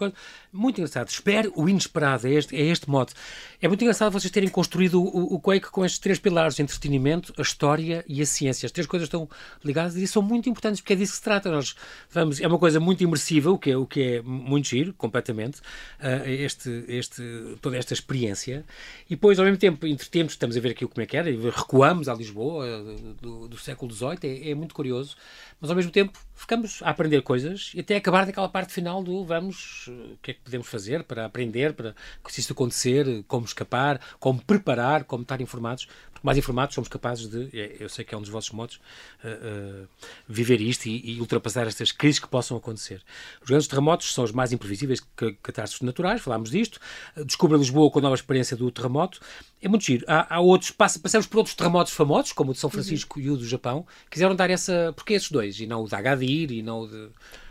[0.57, 1.07] Muito engraçado.
[1.09, 3.13] Espere o inesperado, é este, é este modo.
[3.61, 7.43] É muito engraçado vocês terem construído o, o Quake com estes três pilares: entretenimento, a
[7.43, 8.65] história e a ciência.
[8.65, 9.29] As três coisas estão
[9.63, 11.51] ligadas e são muito importantes porque é disso que se trata.
[11.51, 11.75] Nós
[12.09, 15.59] vamos, é uma coisa muito imersiva, o que é, o que é muito giro, completamente,
[15.59, 17.21] uh, este, este,
[17.61, 18.65] toda esta experiência.
[19.05, 22.09] E depois, ao mesmo tempo, entretemos, estamos a ver aqui como é que era, recuamos
[22.09, 25.15] a Lisboa uh, do, do, século XVIII, é, é muito curioso
[25.59, 29.25] mas ao mesmo tempo ficamos a aprender coisas e até acabar naquela parte final do
[29.25, 33.99] vamos, o que é que podemos fazer para aprender, para que isso acontecer, como escapar,
[34.19, 38.15] como preparar, como estar informados, porque mais informados somos capazes de, é, eu sei que
[38.15, 38.77] é um dos vossos modos,
[39.23, 39.87] uh, uh,
[40.27, 43.03] viver isto e, e, ultrapassar estas crises que possam acontecer.
[43.41, 46.79] Os grandes terremotos são os mais imprevisíveis que catástrofes naturais, falámos disto,
[47.25, 49.19] descubra Lisboa com a nova experiência do terremoto,
[49.61, 50.05] é muito giro.
[50.07, 53.25] Há, há outros, passamos por outros terremotos famosos, como o de São Francisco uhum.
[53.25, 56.51] e o do Japão, quiseram dar essa, porque esses dois, e não o de Agadir,
[56.51, 57.09] e não o de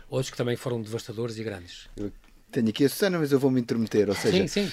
[0.09, 1.87] outros que também foram devastadores e grandes.
[2.51, 4.71] Tenho aqui a Susana, mas eu vou me intermeter, ou seja, sim, sim.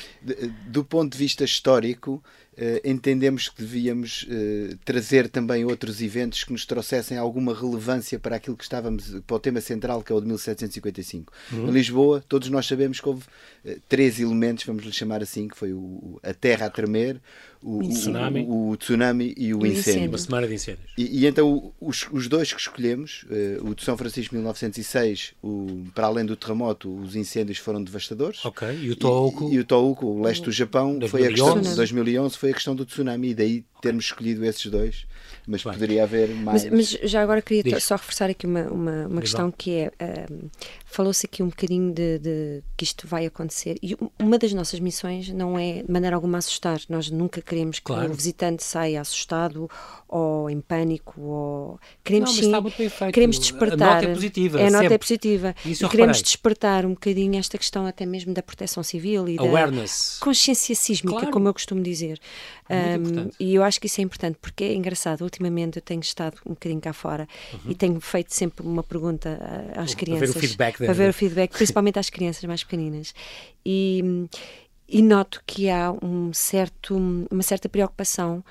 [0.68, 2.22] do ponto de vista histórico,
[2.54, 8.36] Uh, entendemos que devíamos uh, trazer também outros eventos que nos trouxessem alguma relevância para
[8.36, 11.32] aquilo que estávamos, para o tema central que é o de 1755.
[11.50, 11.68] Uhum.
[11.68, 13.24] Em Lisboa, todos nós sabemos que houve
[13.64, 17.20] uh, três elementos, vamos lhe chamar assim, que foi o, a terra a tremer,
[17.64, 18.46] o, o, tsunami.
[18.46, 19.80] O, o, tsunami e o, o incêndio.
[19.80, 20.08] incêndio.
[20.10, 20.92] Uma semana de incêndios.
[20.98, 23.24] E, e então os, os, dois que escolhemos,
[23.62, 25.34] o de São Francisco 1906,
[25.94, 28.44] para além do terremoto, os incêndios foram devastadores.
[28.44, 29.50] Ok, e o Tohoku?
[29.50, 31.10] E, e o Tohoku, o leste do Japão, 2011.
[31.10, 34.64] foi a questão de 2011 foi a questão do tsunami e daí termos escolhido esses
[34.66, 35.06] dois,
[35.46, 35.72] mas Bem.
[35.74, 36.64] poderia haver mais.
[36.64, 37.84] Mas, mas já agora queria Diz.
[37.84, 40.50] só reforçar aqui uma, uma, uma questão que é: uh,
[40.86, 45.28] falou-se aqui um bocadinho de, de, que isto vai acontecer, e uma das nossas missões
[45.28, 46.80] não é de maneira alguma assustar.
[46.88, 48.10] Nós nunca queremos que claro.
[48.10, 49.68] o visitante saia assustado
[50.08, 53.88] ou em pânico, ou queremos não, sim, queremos despertar.
[53.88, 54.60] A nota é positiva.
[54.60, 55.54] É, a nota é positiva.
[55.64, 60.18] Isso e queremos despertar um bocadinho esta questão até mesmo da proteção civil e Awareness.
[60.18, 61.32] da consciência sísmica, claro.
[61.32, 62.18] como eu costumo dizer.
[62.70, 65.22] Um, e eu acho que isso é importante, porque é engraçado.
[65.22, 67.70] Ultimamente eu tenho estado um bocadinho cá fora uhum.
[67.70, 69.38] e tenho feito sempre uma pergunta
[69.76, 70.30] às crianças.
[70.30, 70.78] Para ver o feedback.
[70.78, 73.14] Para ver o feedback, principalmente às crianças mais pequeninas.
[73.64, 74.26] E,
[74.88, 76.96] e noto que há um certo,
[77.30, 78.44] uma certa preocupação.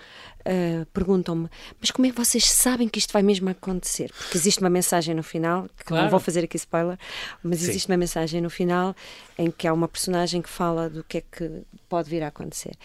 [0.45, 1.47] Uh, Perguntam-me,
[1.79, 4.11] mas como é que vocês sabem que isto vai mesmo acontecer?
[4.11, 6.03] Porque existe uma mensagem no final, que claro.
[6.03, 6.99] não vou fazer aqui spoiler,
[7.41, 7.69] mas Sim.
[7.69, 8.93] existe uma mensagem no final
[9.37, 12.75] em que há uma personagem que fala do que é que pode vir a acontecer.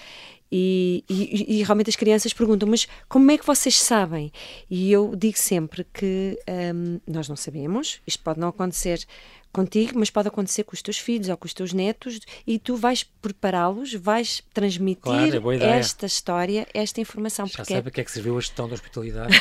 [0.50, 4.32] E, e, e, realmente as crianças perguntam, mas como é que vocês sabem?
[4.70, 6.38] E eu digo sempre que
[6.74, 9.04] um, nós não sabemos, isto pode não acontecer
[9.52, 12.76] contigo, mas pode acontecer com os teus filhos ou com os teus netos e tu
[12.76, 17.46] vais prepará-los, vais transmitir claro, é esta história, esta informação.
[17.46, 17.90] Já porque sabe é...
[17.90, 19.34] que é que serviu a gestão da hospitalidade.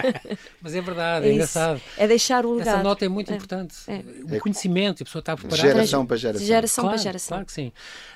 [0.60, 1.80] mas é verdade, é, é engraçado.
[1.96, 2.74] É deixar o legado.
[2.74, 3.36] Essa nota é muito é.
[3.36, 3.76] importante.
[3.86, 4.02] É.
[4.36, 5.68] O conhecimento, a pessoa está preparada.
[5.68, 6.46] Geração para geração.
[6.46, 7.28] Geração claro, para geração.
[7.28, 7.72] Claro que sim.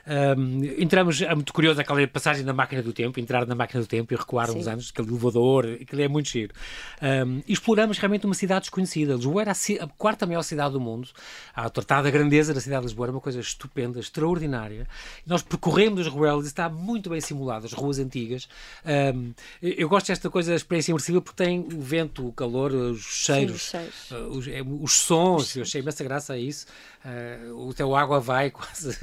[0.07, 3.87] Um, entramos, é muito curioso aquela passagem na máquina do tempo, entrar na máquina do
[3.87, 4.59] tempo e recuar sim.
[4.59, 6.55] uns anos, aquele elevador, aquilo é muito giro.
[7.03, 9.15] Um, exploramos realmente uma cidade desconhecida.
[9.15, 11.09] Lisboa era a, a quarta maior cidade do mundo
[11.55, 14.87] a tratada grandeza da cidade de Lisboa era uma coisa estupenda, extraordinária.
[15.27, 18.49] Nós percorremos as ruelas e está muito bem simulado, as ruas antigas.
[18.85, 23.03] Um, eu gosto desta coisa da experiência imersiva porque tem o vento, o calor, os
[23.03, 24.11] cheiros, Sim, os, cheiros.
[24.11, 25.57] Uh, os, é, os, sons.
[25.57, 26.67] Eu achei imensa graça a isso.
[27.05, 28.97] Uh, até o água vai quase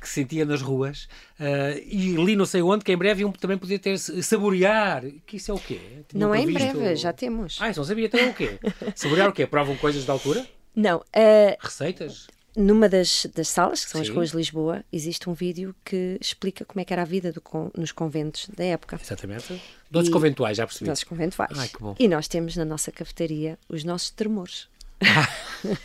[0.00, 1.04] que se sentia nas ruas.
[1.38, 5.04] Uh, e li não sei onde que em breve iam também poder ter saborear.
[5.26, 5.80] Que isso é o quê?
[6.08, 7.58] Tinha não é em breve, já temos.
[7.60, 8.06] Ah, isso não sabia.
[8.06, 8.58] Então é o quê?
[8.94, 9.46] saborear o quê?
[9.46, 10.46] Provam coisas da altura?
[10.74, 10.98] Não.
[10.98, 12.26] Uh, Receitas?
[12.56, 14.10] Numa das, das salas, que são Sim.
[14.10, 17.32] as ruas de Lisboa, existe um vídeo que explica como é que era a vida
[17.32, 17.42] do,
[17.76, 18.98] nos conventos da época.
[19.00, 19.62] Exatamente.
[19.88, 20.90] Doces conventuais, já percebi.
[20.90, 21.56] Doces conventuais.
[21.56, 21.94] Ai, que bom.
[21.98, 24.68] E nós temos na nossa cafetaria os nossos tremores.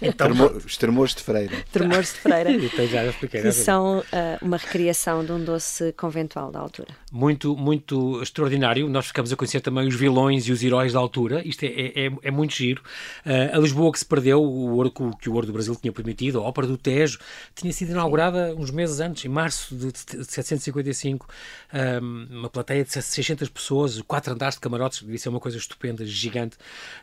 [0.01, 0.29] Então,
[0.65, 1.55] os tremores de freira.
[1.71, 2.51] Tremores de freira.
[2.55, 3.41] então já expliquei.
[3.41, 4.03] Que são uh,
[4.41, 6.89] uma recriação de um doce conventual da altura.
[7.11, 8.89] Muito, muito extraordinário.
[8.89, 11.45] Nós ficamos a conhecer também os vilões e os heróis da altura.
[11.47, 12.81] Isto é, é, é, é muito giro.
[13.25, 16.39] Uh, a Lisboa que se perdeu, o ouro que o Ouro do Brasil tinha permitido,
[16.39, 17.19] a Ópera do Tejo,
[17.53, 21.27] tinha sido inaugurada uns meses antes, em março de 755.
[21.73, 26.05] Um, uma plateia de 600 pessoas, quatro andares de camarotes, devia ser uma coisa estupenda,
[26.05, 26.57] gigante.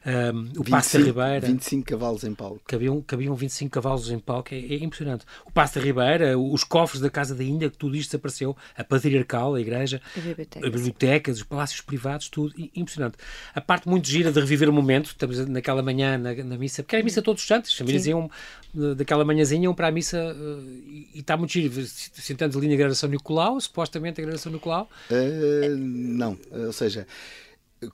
[0.06, 1.46] Um, o Passo da Ribeira.
[1.46, 2.60] 25 cavalos em palco.
[2.66, 5.24] Cabiam, cabiam 25 cavalos em palco, é, é impressionante.
[5.46, 9.54] O Passo da Ribeira, os cofres da Casa da Índia, tudo isto desapareceu, a patriarcal,
[9.54, 13.16] a igreja, A biblioteca, as bibliotecas, os palácios privados, tudo, impressionante.
[13.54, 16.96] A parte muito gira de reviver o momento, estamos naquela manhã na, na missa, porque
[16.96, 18.10] era a missa todos os santos, as famílias Sim.
[18.10, 18.30] iam
[18.76, 22.68] eh, daquela manhãzinha iam para a missa eh, e, e está muito giro, sentando ali
[22.68, 27.06] na gradação Nicolau, supostamente a gradação Nicolau, Uh, não, Uh, ou seja,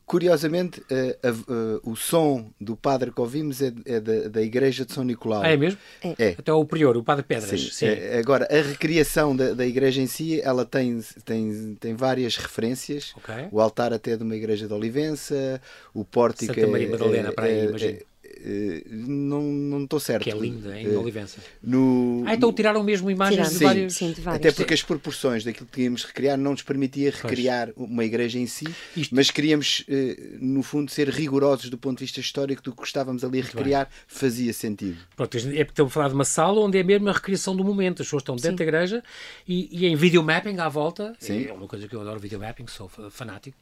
[0.07, 4.92] curiosamente, uh, uh, o som do padre que ouvimos é, é da, da igreja de
[4.92, 5.42] São Nicolau.
[5.42, 5.79] ah, é mesmo?
[6.18, 6.35] É.
[6.38, 7.70] Até o prior, o Padre Pedras, Sim.
[7.70, 7.87] sim.
[7.87, 13.12] É, agora, a recriação da, da igreja em si, ela tem, tem, tem várias referências.
[13.16, 13.35] Ok.
[13.51, 15.61] O altar até é de uma igreja de Olivença,
[15.94, 17.98] o pórtico Santa é- Maria Madalena, é- para aí, é- imagino.
[18.44, 20.24] É- é- não não estou certo.
[20.24, 21.38] Que é linda, em Eh, Olivença.
[21.62, 23.94] No, Ah, então tiraram mesmo imagens Tiraram, de Sim, vários...
[23.94, 24.40] sim, de vários.
[24.46, 28.46] Até porque as proporções daquilo que queríamos recriar não nos permitia recriar uma igreja em
[28.46, 32.72] si, Isto- mas queríamos, eh, no fundo, ser rigorosos do ponto de vista histórico do
[32.74, 34.98] que estávamos ali a recriar, fazia sentido.
[35.16, 37.64] Pronto, é porque estamos a falar de uma sala onde é mesmo a recriação do
[37.64, 38.03] momento.
[38.03, 39.03] As pessoas estão dentro da igreja
[39.46, 41.14] e, e em videomapping à volta.
[41.18, 41.46] Sim.
[41.46, 43.57] É uma coisa que eu adoro videomapping, sou fa- fanático.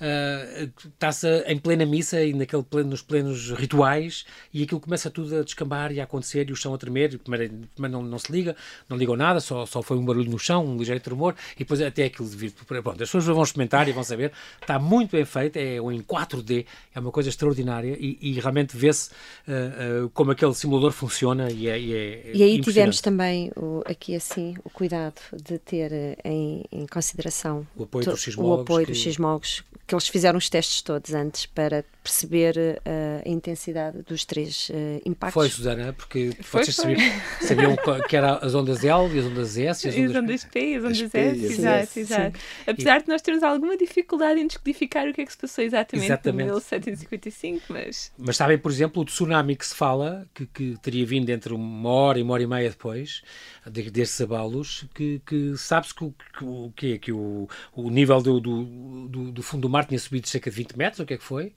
[0.00, 4.19] ah, Está-se em plena missa e naquele pleno, nos plenos rituais
[4.52, 7.14] e aquilo começa tudo a descambar e a acontecer e o chão a tremer.
[7.14, 8.56] E Primeiro, primeiro não, não se liga,
[8.88, 11.80] não ligam nada, só, só foi um barulho no chão, um ligeiro tremor e depois
[11.80, 12.52] até aquilo de vir.
[12.52, 14.32] Pronto, as pessoas vão experimentar e vão saber.
[14.60, 18.76] Está muito bem feito, é um em 4D, é uma coisa extraordinária e, e realmente
[18.76, 19.10] vê-se
[19.46, 23.82] ah, ah, como aquele simulador funciona e é, e é E aí tivemos também o-
[23.86, 28.62] aqui assim o cuidado de ter eh, em, em consideração O apoio dos sismólogos o
[28.62, 33.28] apoio que- dos sismólogos, que eles fizeram os testes todos antes para perceber eh, a
[33.28, 35.34] intensidade dos três eh, impactos.
[35.34, 36.96] Foi, Susana, porque Foi, vocês foi.
[36.96, 37.76] sabiam, sabiam
[38.08, 40.22] que era as ondas L e as ondas S e as E as ondas...
[40.22, 42.40] ondas P, e as ondas As P, S, exato, S, exato.
[42.66, 46.06] Apesar de nós termos alguma dificuldade em descodificar o que é que se passou exatamente,
[46.06, 46.42] Exatamente.
[46.48, 51.04] em 1755, mas Mas sabem, por exemplo, o tsunami que se fala, que, que teria
[51.04, 53.22] vindo entre uma hora e uma hora e meia depois
[53.66, 58.20] de, destes abalos, que, que sabe-se que, o- que, que, é que o, o nível
[58.22, 58.64] do, do,
[59.08, 61.24] do, do fundo do mar tinha subido cerca de 20 metros, o que é que
[61.24, 61.52] foi?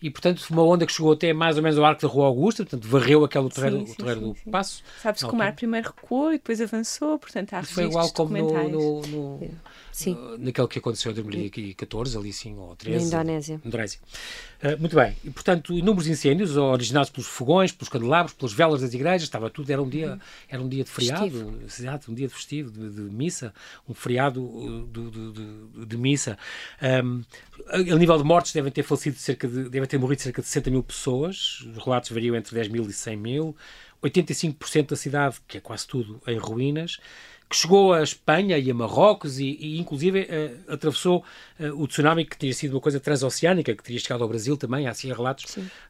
[0.00, 2.62] E, portanto, uma onda que chegou até mais ou menos ao arco da Rua Augusta,
[2.64, 4.82] portanto, varreu aquele terreno, Sim, o sim, terreno sim, do passo.
[5.02, 8.68] sabes que o mar primeiro recuou e depois avançou, portanto há foi igual como no,
[8.68, 9.50] no, no,
[9.90, 10.12] Sim.
[10.12, 12.98] uh, naquele que aconteceu em 2014, ali sim, ou 13.
[12.98, 13.60] Na Indonésia.
[13.64, 13.98] Indonésia.
[14.62, 15.16] Uh, muito bem.
[15.24, 19.70] E, portanto, inúmeros incêndios originados pelos fogões, pelos candelabros, pelas velas das igrejas, estava tudo,
[19.70, 23.00] era um dia, era um dia de feriado, exato, um dia de festivo, de, de
[23.00, 23.54] missa,
[23.88, 26.36] um feriado uh, do- do- de, de missa.
[26.82, 27.22] Um,
[27.68, 30.48] a, a nível de mortes devem ter falecido cerca de, devem ter morrido cerca de
[30.48, 33.56] 60 mil pessoas, os relatos variam entre 10 mil e 100 mil,
[34.02, 36.98] 85% da cidade, que é quase tudo, em ruínas,
[37.48, 41.24] que chegou a Espanha e a Marrocos e, e inclusive eh, atravessou
[41.60, 44.86] eh, o tsunami que tinha sido uma coisa transoceânica, que teria chegado ao Brasil também,
[44.86, 45.44] há assim relatos,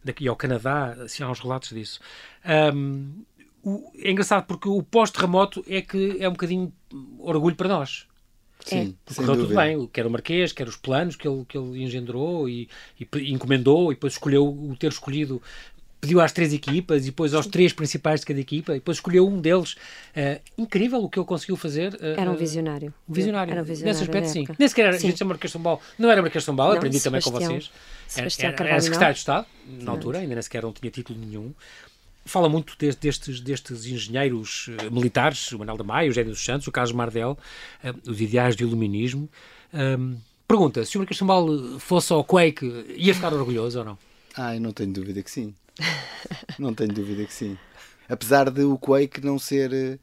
[0.04, 1.98] daqui e ao Canadá, assim, há uns relatos disso.
[2.44, 3.22] Ahm,
[3.62, 6.72] o- é engraçado porque o pós-terremoto é que é um bocadinho
[7.18, 8.06] orgulho para nós.
[8.68, 9.60] Sim, sem Correu tudo dúvida.
[9.62, 12.68] bem, quer o Marquês, quer os planos que ele, que ele engendrou e,
[13.00, 15.40] e encomendou e depois escolheu o ter escolhido,
[16.00, 19.26] pediu às três equipas e depois aos três principais de cada equipa e depois escolheu
[19.26, 19.76] um deles.
[20.14, 21.96] Eh, incrível o que ele conseguiu fazer.
[22.00, 22.94] eh, Era um eh, visionário.
[23.08, 23.50] um visionário.
[23.52, 24.46] Era um visionário Nesse aspecto, sim.
[24.58, 25.08] Nem sequer era, a Sim.
[25.08, 25.80] gente chama Marquês de São Paulo.
[25.98, 27.70] Não era Marquês de São Paulo, Não, aprendi também com Sebastião- vocês.
[28.06, 29.46] Sebastião era, era, era secretário de Estado,
[29.80, 31.52] na altura, ainda nem sequer não tinha título nenhum.
[32.26, 36.44] Fala muito des- destes, destes engenheiros eh, militares, o Manuel de Maio, o Eugênio dos
[36.44, 37.38] Santos, o Carlos Mardel,
[37.82, 39.28] eh, os ideais do iluminismo.
[39.72, 43.98] Ahm, pergunta, se o Marquês de Paulo fosse ao Quake, ia ficar orgulhoso ou não?
[44.36, 45.54] Ah, eu não tenho dúvida que sim.
[46.58, 47.56] não tenho dúvida que sim.
[48.08, 49.98] Apesar de o Quake não ser eh,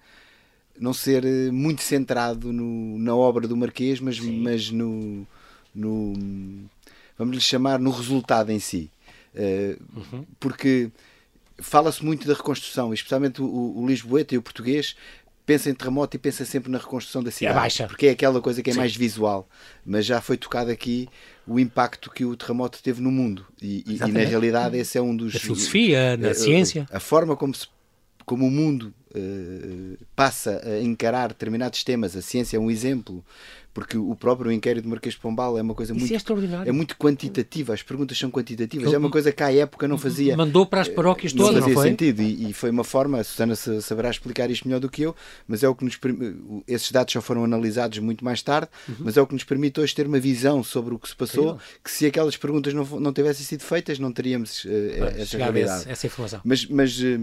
[0.79, 5.27] não ser muito centrado no, na obra do Marquês, mas, mas no,
[5.75, 6.13] no
[7.17, 8.89] vamos lhe chamar no resultado em si.
[9.35, 9.77] Eh,
[10.39, 10.89] Porque
[11.59, 13.45] fala-se muito da reconstrução, especialmente o,
[13.77, 14.95] o Lisboeta e o português
[15.45, 17.85] pensa em terremoto e pensa sempre na reconstrução da cidade, baixa.
[17.85, 19.47] porque é aquela coisa que é mais visual.
[19.85, 21.09] Mas já foi tocado aqui
[21.45, 25.01] o impacto que o terremoto teve no mundo, e, e- e na realidade esse é
[25.01, 26.87] um dos Na filosofia, na eh, ciência.
[26.89, 27.67] a forma como, se-
[28.25, 33.23] como o mundo eh, passa a encarar determinados temas, a ciência é um exemplo,
[33.73, 36.69] porque o próprio inquérito do Marquês de Pombal é uma coisa Isso muito, é extraordinário.
[36.69, 40.37] é muito quantitativa, as perguntas são quantitativas, é uma coisa que à época não fazia.
[40.37, 41.89] Mandou para as paróquias não todas, não fazia foi?
[41.89, 45.01] sentido e, e foi uma forma, a Susana sa- saberá explicar isto melhor do que
[45.01, 45.15] eu,
[45.47, 45.97] mas é o que nos
[46.67, 48.95] esses dados só foram analisados muito mais tarde, Uhum.
[48.99, 51.57] mas é o que nos permite hoje ter uma visão sobre o que se passou,
[51.83, 55.81] que se aquelas perguntas não, não tivessem sido feitas, não teríamos eh, Pois, essa realidade.
[55.81, 56.41] esse- essa informação.
[56.43, 57.17] Mas, mas eh,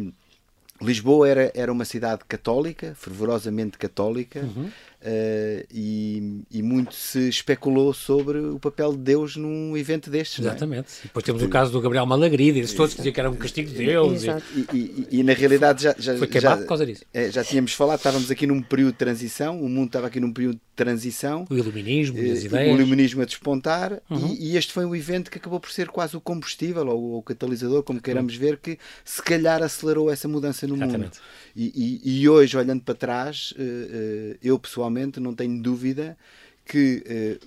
[0.82, 4.70] Lisboa era, era uma cidade católica, fervorosamente católica, Uhum.
[5.02, 10.38] eh, e, e muito se especulou sobre o papel de Deus num evento destes.
[10.40, 10.50] não é?
[10.52, 10.88] Exatamente.
[11.00, 13.36] E depois temos o caso do Gabriel Malagrida e todos que diziam que era um
[13.36, 14.24] castigo de Deus.
[14.24, 14.28] e-.
[14.72, 14.78] E,
[15.10, 17.04] e- e, na realidade já, já, Foi queimado já, por causa disso.
[17.12, 20.32] é, já tínhamos falado, estávamos aqui num período de transição, o mundo estava aqui num
[20.32, 22.68] período de transição, O iluminismo e as eh, ideias.
[22.68, 22.74] Uhum.
[22.74, 26.16] o iluminismo a despontar, e, e este foi um evento que acabou por ser quase
[26.16, 30.74] o combustível ou o catalisador, como queiramos ver, que se calhar acelerou essa mudança no
[30.76, 30.84] mundo.
[30.84, 31.18] Exatamente.
[31.54, 36.16] E, e- e hoje, olhando para trás, eh, eh, eu pessoalmente não tenho dúvida
[36.64, 37.38] que eh,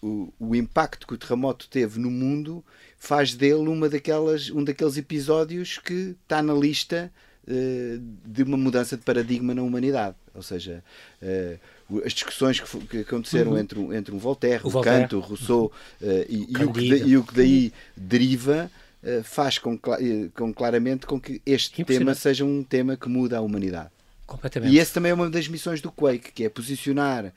[0.00, 2.64] o, o impacto que o terremoto teve no mundo
[2.98, 7.12] faz dele uma daquelas, um daqueles episódios que está na lista
[7.46, 10.16] eh, de uma mudança de paradigma na humanidade.
[10.34, 10.84] Ou seja,
[11.20, 11.58] eh,
[12.04, 15.02] as discussões que, que aconteceram entre, um- entre um Voltaire, O o, Voltaire.
[15.08, 15.72] Kant, o Rousseau
[16.02, 18.70] eh, e, e o que e o que daí deriva
[19.02, 22.18] eh, faz com, eh, com claramente com que este tema Impressionante.
[22.20, 23.90] seja um tema que muda a humanidade.
[24.26, 24.72] Completamente.
[24.74, 27.32] E esse também é uma das missões do Quake, que é posicionar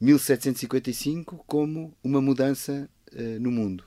[0.00, 3.82] 1755 como uma mudança eh, no mundo.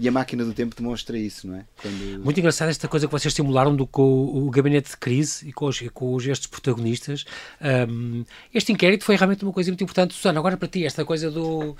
[0.00, 1.64] E a máquina do tempo demonstra isso, não é?
[1.82, 2.24] Quando...
[2.24, 5.66] Muito engraçada esta coisa que vocês estimularam do, com o, gabinete de crise e com
[5.66, 7.24] os, com os estes protagonistas.
[7.60, 8.22] Ahm,
[8.54, 10.14] este inquérito foi realmente uma coisa muito importante.
[10.14, 11.76] Susana, agora para ti, esta coisa do.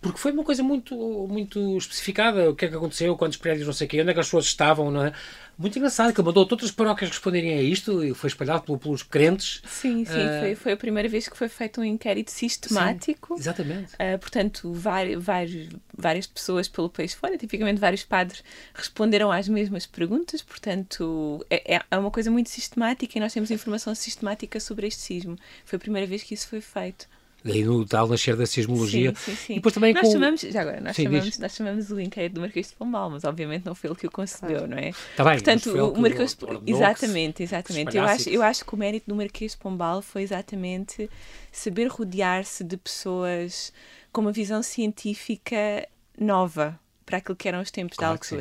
[0.00, 0.94] Porque foi uma coisa muito,
[1.28, 2.50] muito especificada.
[2.50, 4.26] O que é que aconteceu, quantos prédios, não sei o quê, onde é que as
[4.26, 5.12] pessoas estavam, não é?
[5.56, 8.78] Muito engraçado, que ele mandou todas as paróquias responderem a isto e foi espalhado pelo-
[8.78, 9.60] pelos crentes.
[9.66, 13.34] Sim, sim, Ah, foi, foi a primeira vez que foi feito um inquérito sistemático.
[13.36, 13.92] Exatamente.
[13.98, 18.42] Ah, portanto, várias, várias, várias pessoas pelo país fora, tipicamente vários padres,
[18.74, 20.42] responderam às mesmas perguntas.
[20.42, 25.00] Portanto, é, é- é uma coisa muito sistemática e nós temos informação sistemática sobre este
[25.00, 25.36] sismo.
[25.64, 27.08] Foi a primeira vez que isso foi feito.
[27.44, 29.14] Daí no tal nascer da sismologia.
[29.14, 29.52] Sim, sim, sim.
[29.52, 30.12] E depois também nós com.
[30.12, 31.38] chamamos, já agora, nós Sim, chamamos, diz.
[31.38, 34.10] nós chamamos o inquérito do Marquês de Pombal, mas obviamente não foi ele que o
[34.10, 34.88] concebeu, não é?
[34.88, 37.96] Está bem, Portanto, o que Marquês de se Exatamente, exatamente.
[37.96, 41.08] Eu acho, eu que- acho que o mérito do Marquês de Pombal foi exatamente
[41.52, 43.72] saber rodear-se de pessoas
[44.12, 45.86] com uma visão científica
[46.18, 48.36] nova para aquilo que eram os tempos Claro da que sim.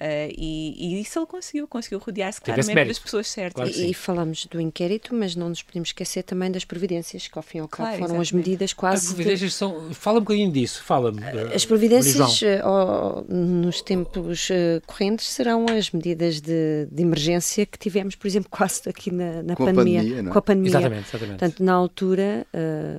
[0.00, 3.70] Ah, e, e isso ele conseguiu, conseguiu rodear-se claramente das pessoas certas.
[3.74, 7.38] Claro E, e falamos do inquérito, mas não nos podemos esquecer também das providências, que
[7.38, 8.48] ao fim e ao cabo Claro, foram as exatamente.
[8.48, 9.08] medidas As quase.
[9.08, 9.92] de- providências são.
[9.92, 11.20] Fala um bocadinho disso, fala-me.
[11.22, 12.62] eh, As providências eh,
[13.28, 18.88] nos tempos eh, correntes serão as medidas de, de emergência que tivemos, por exemplo, quase
[18.88, 20.32] aqui na, na Com a pandemia, pandemia, é?
[20.32, 20.70] Com a pandemia.
[20.70, 21.38] Exatamente, exatamente.
[21.38, 22.98] Portanto, na altura, eh,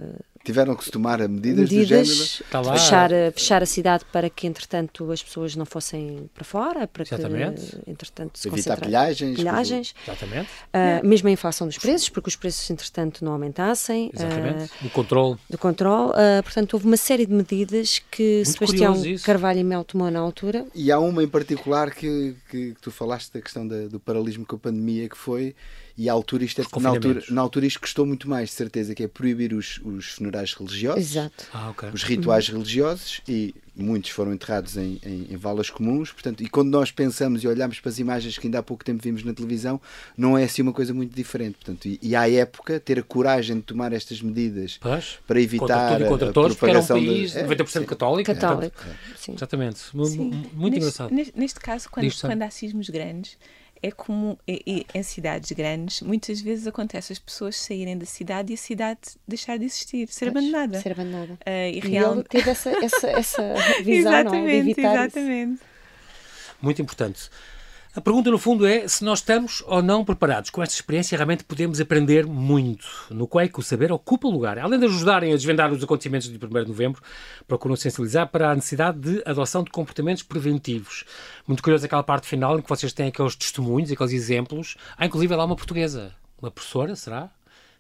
[0.50, 2.08] Tiveram que se tomar medidas, do género.
[2.08, 2.74] medidas, lá.
[2.74, 7.04] fechar, a- fechar a cidade para que, entretanto, as pessoas não fossem para fora, para
[7.04, 7.62] Exatamente.
[7.78, 9.36] que, entretanto, se Evitar pilhagens.
[9.38, 9.94] pilhagens.
[10.08, 10.50] Exatamente.
[10.74, 14.10] Ah, mesmo a inflação dos preços, porque os preços, entretanto, não aumentassem.
[14.16, 14.72] ah, Exatamente.
[14.84, 15.38] o controle.
[15.48, 16.14] do controle.
[16.16, 19.26] Ah, portanto, houve uma série de medidas que Sebastião curioso isso.
[19.26, 20.66] Carvalho e Mel tomou na altura.
[20.74, 24.48] E há uma em particular que, que, que tu falaste da questão da- do paralelismo
[24.48, 25.56] com a pandemia, que foi,
[26.00, 28.96] e à altura isto é, na, altura, na altura isto custou muito mais, de certeza,
[28.96, 31.46] que é proibir os, os funerais religiosos, Exato.
[31.54, 31.90] Ah, ok.
[31.94, 36.70] os rituais religiosos, e muitos foram enterrados em, em, em valas comuns, portanto, e quando
[36.70, 39.82] nós pensamos e olhamos para as imagens que ainda há pouco tempo vimos na televisão,
[40.18, 41.56] não é assim uma coisa muito diferente.
[41.56, 45.20] Portanto, e, e à época, ter a coragem de tomar estas medidas Pois.
[45.28, 47.40] para Contra evitar tudo e contra a todos, porque era um propagação país de...
[47.40, 47.86] é, 90% sim.
[47.86, 48.34] católico.
[48.34, 48.76] Católico.
[48.78, 49.34] portanto, Sim.
[49.34, 49.80] Exatamente.
[49.80, 50.06] Sim, mu-
[50.54, 51.14] Muito neste, engraçado.
[51.14, 53.38] Neste, neste caso, quando, quando há sismos grandes,
[53.82, 58.52] é como e- e em cidades grandes, muitas vezes acontece as pessoas saírem da cidade
[58.52, 60.80] e a cidade deixar de existir, ser abandonada.
[60.82, 61.38] Ser abandonada.
[61.46, 64.24] Ah, e E real- ele teve essa, essa, essa visão, não é?
[64.24, 65.18] De exatamente, evitar isso.
[65.20, 65.62] exatamente.
[66.62, 67.30] Muito importante.
[67.96, 70.52] A pergunta, no fundo, é se nós estamos ou não preparados.
[70.52, 72.86] Com esta experiência, realmente podemos aprender muito.
[73.10, 74.60] No Quake, o saber ocupa lugar.
[74.60, 77.02] Além de ajudarem a desvendar os acontecimentos de 1 de novembro,
[77.48, 81.04] procuram sensibilizar para a necessidade de adoção de comportamentos preventivos.
[81.48, 84.78] Muito curioso aquela parte final em que vocês têm aqueles testemunhos, aqueles exemplos.
[84.96, 87.32] Há, inclusive, lá uma portuguesa, uma professora, será?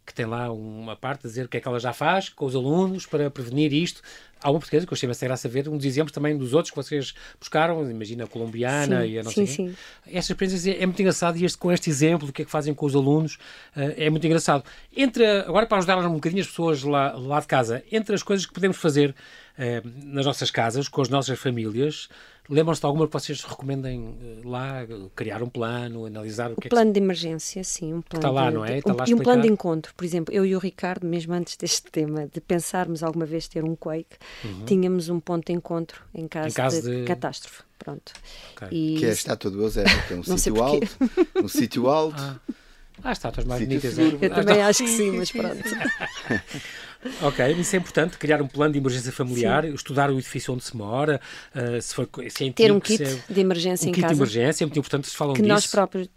[0.05, 2.45] Que tem lá uma parte a dizer o que é que ela já faz com
[2.45, 4.01] os alunos para prevenir isto.
[4.41, 6.53] Há uma portuguesa que eu achei essa graça a ver, um dos exemplos também dos
[6.53, 9.75] outros que vocês buscaram, imagina a colombiana Sim, e a não sim, sei sim.
[10.07, 12.73] Esta experiência é muito engraçada e este, com este exemplo do que é que fazem
[12.73, 13.37] com os alunos
[13.75, 14.63] eh, é muito engraçado.
[14.95, 18.45] Entre, agora para ajudar um bocadinho as pessoas lá, lá de casa, entre as coisas
[18.45, 19.13] que podemos fazer
[19.57, 22.07] eh, nas nossas casas, com as nossas famílias,
[22.49, 24.85] lembram-se de alguma que vocês recomendem eh, lá,
[25.15, 28.31] criar um plano, analisar o que é que Plano de emergência, sim, um plano Está
[28.31, 28.77] lá, de, não é?
[28.79, 29.93] Está um- lá e um plano de encontro.
[29.95, 33.63] Por exemplo, eu e o Ricardo, mesmo antes deste tema, de pensarmos alguma vez ter
[33.63, 34.17] um quake,
[34.65, 36.49] tínhamos um ponto de encontro em caso, Uhum.
[36.49, 37.63] Em caso de, de- catástrofe.
[37.77, 38.11] Pronto.
[38.55, 38.67] Ok.
[38.71, 40.87] E Que é a estátua do Eusébio, que é um sítio alto.
[41.41, 42.41] Um sítio alto.
[43.01, 44.21] Ah, estátuas mais Sítio bonitas.
[44.21, 44.25] é?
[44.25, 45.63] eu também acho que sim, mas pronto.
[47.21, 49.73] Ok, isso é importante, criar um plano de emergência familiar, Sim.
[49.73, 51.21] estudar o edifício onde se mora,
[51.55, 54.13] uh, se, for, se é Ter um kit é, de emergência um em kit casa.
[54.13, 55.53] de emergência, é muito importante, se falam que disso.
[55.53, 56.09] nós próprios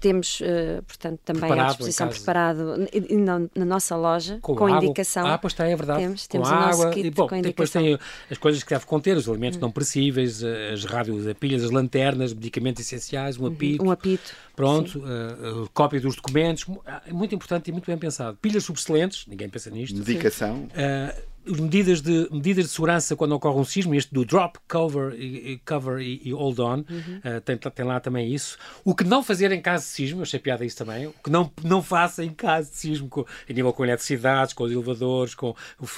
[0.00, 5.26] temos, uh, portanto, também preparado à disposição, preparado na, na, nossa loja, com, com indicação.
[5.26, 6.00] Ah, pois está, é verdade.
[6.00, 6.70] Temos, temos com o água.
[6.70, 7.98] nosso kit e, bom, com depois tem
[8.30, 9.60] as coisas que deve conter, os alimentos hum.
[9.60, 13.52] não perecíveis, as rádios, as pilhas, as lanternas, medicamentos essenciais, um uhum.
[13.52, 13.84] apito.
[13.84, 14.32] Um apito.
[14.56, 16.66] Pronto, uh, cópia dos documentos,
[17.06, 18.36] é muito importante e muito bem pensado.
[18.42, 19.96] Pilhas subexcelentes, ninguém pensa nisto.
[19.96, 20.29] Medicação.
[20.66, 25.58] Uh, medidas de, medidas de segurança quando ocorre um sismo, este do drop, cover e,
[25.66, 26.84] cover e, e hold on, uhum.
[26.84, 28.58] uh, tem, tem, lá também isso.
[28.84, 31.30] O que não fazer em caso de sismo, eu achei piada isso também, o que
[31.30, 35.34] não, não faça em caso de sismo, com, em nível com eletricidades, com os elevadores,
[35.34, 35.54] com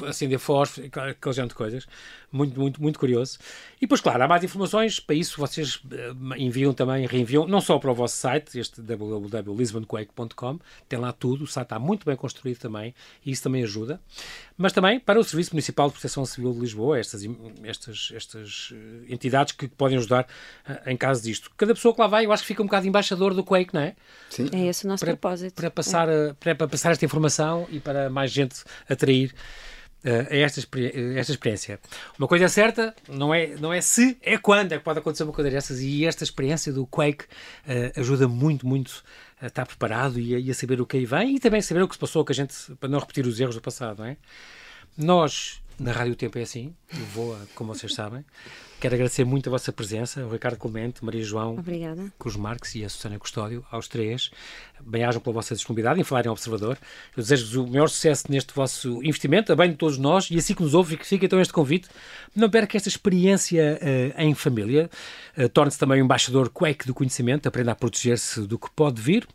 [0.06, 1.86] acender fósforo, aquele género de coisas.
[2.32, 3.38] Muito, muito, muito curioso.
[3.76, 7.78] E depois, claro, há mais informações, para isso vocês uh, enviam também, reenviam, não só
[7.78, 10.58] para o vosso site, este www.lisbonquake.com,
[10.88, 14.00] tem lá tudo, o site está muito bem construído também, e isso também ajuda,
[14.56, 17.22] mas também para o Serviço Municipal de Proteção Civil de Lisboa, estas,
[17.64, 20.26] estas, estas eh, entidades que podem ajudar
[20.68, 21.50] uh, em caso disto.
[21.56, 23.82] Cada pessoa que lá vai, eu acho que fica um bocado embaixador do Quake, não
[23.82, 23.94] é?
[24.30, 24.48] Sim.
[24.52, 25.54] É esse o nosso para, propósito.
[25.54, 26.32] Para passar, é.
[26.32, 29.34] para, para passar esta informação e para mais gente atrair
[30.04, 31.78] a esta, esta experiência.
[32.18, 35.24] Uma coisa é certa, não é, não é se, é quando é que pode acontecer
[35.24, 35.80] uma coisa dessas.
[35.80, 39.04] E esta experiência do Quake uh, ajuda muito, muito
[39.40, 41.82] a estar preparado e a, e a, saber o que aí vem e também saber
[41.82, 44.06] o que se passou, que a gente, para não repetir os erros do passado, não
[44.06, 44.16] é?
[44.96, 46.74] Nós, na Rádio Tempo é assim,
[47.12, 48.24] vou, como vocês sabem.
[48.80, 52.12] Quero agradecer muito a vossa presença, o Ricardo Clemente, Maria João, Obrigada.
[52.18, 54.30] Cruz Marques e a Susana Custódio, aos três.
[54.80, 56.76] Bem-ajam pela vossa disponibilidade em falarem ao Observador.
[57.16, 60.52] Eu desejo-vos o maior sucesso neste vosso investimento, a bem de todos nós, e assim
[60.52, 61.88] que nos ouve, fica então este convite.
[62.34, 64.90] Não perca esta experiência uh, em família.
[65.38, 69.28] Uh, Torne-se também um embaixador Quake do conhecimento, aprenda a proteger-se do que pode vir.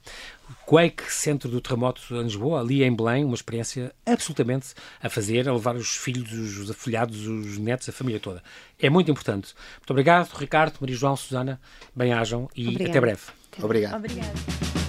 [0.65, 5.53] Quake, centro do terremoto em Lisboa, ali em Belém, uma experiência absolutamente a fazer, a
[5.53, 8.43] levar os filhos, os afilhados, os netos, a família toda.
[8.79, 9.53] É muito importante.
[9.77, 11.59] Muito obrigado, Ricardo, Maria João, Susana,
[11.95, 12.89] bem-ajam e Obrigada.
[12.89, 13.21] até breve.
[13.61, 13.95] Obrigado.
[13.95, 14.86] Obrigado.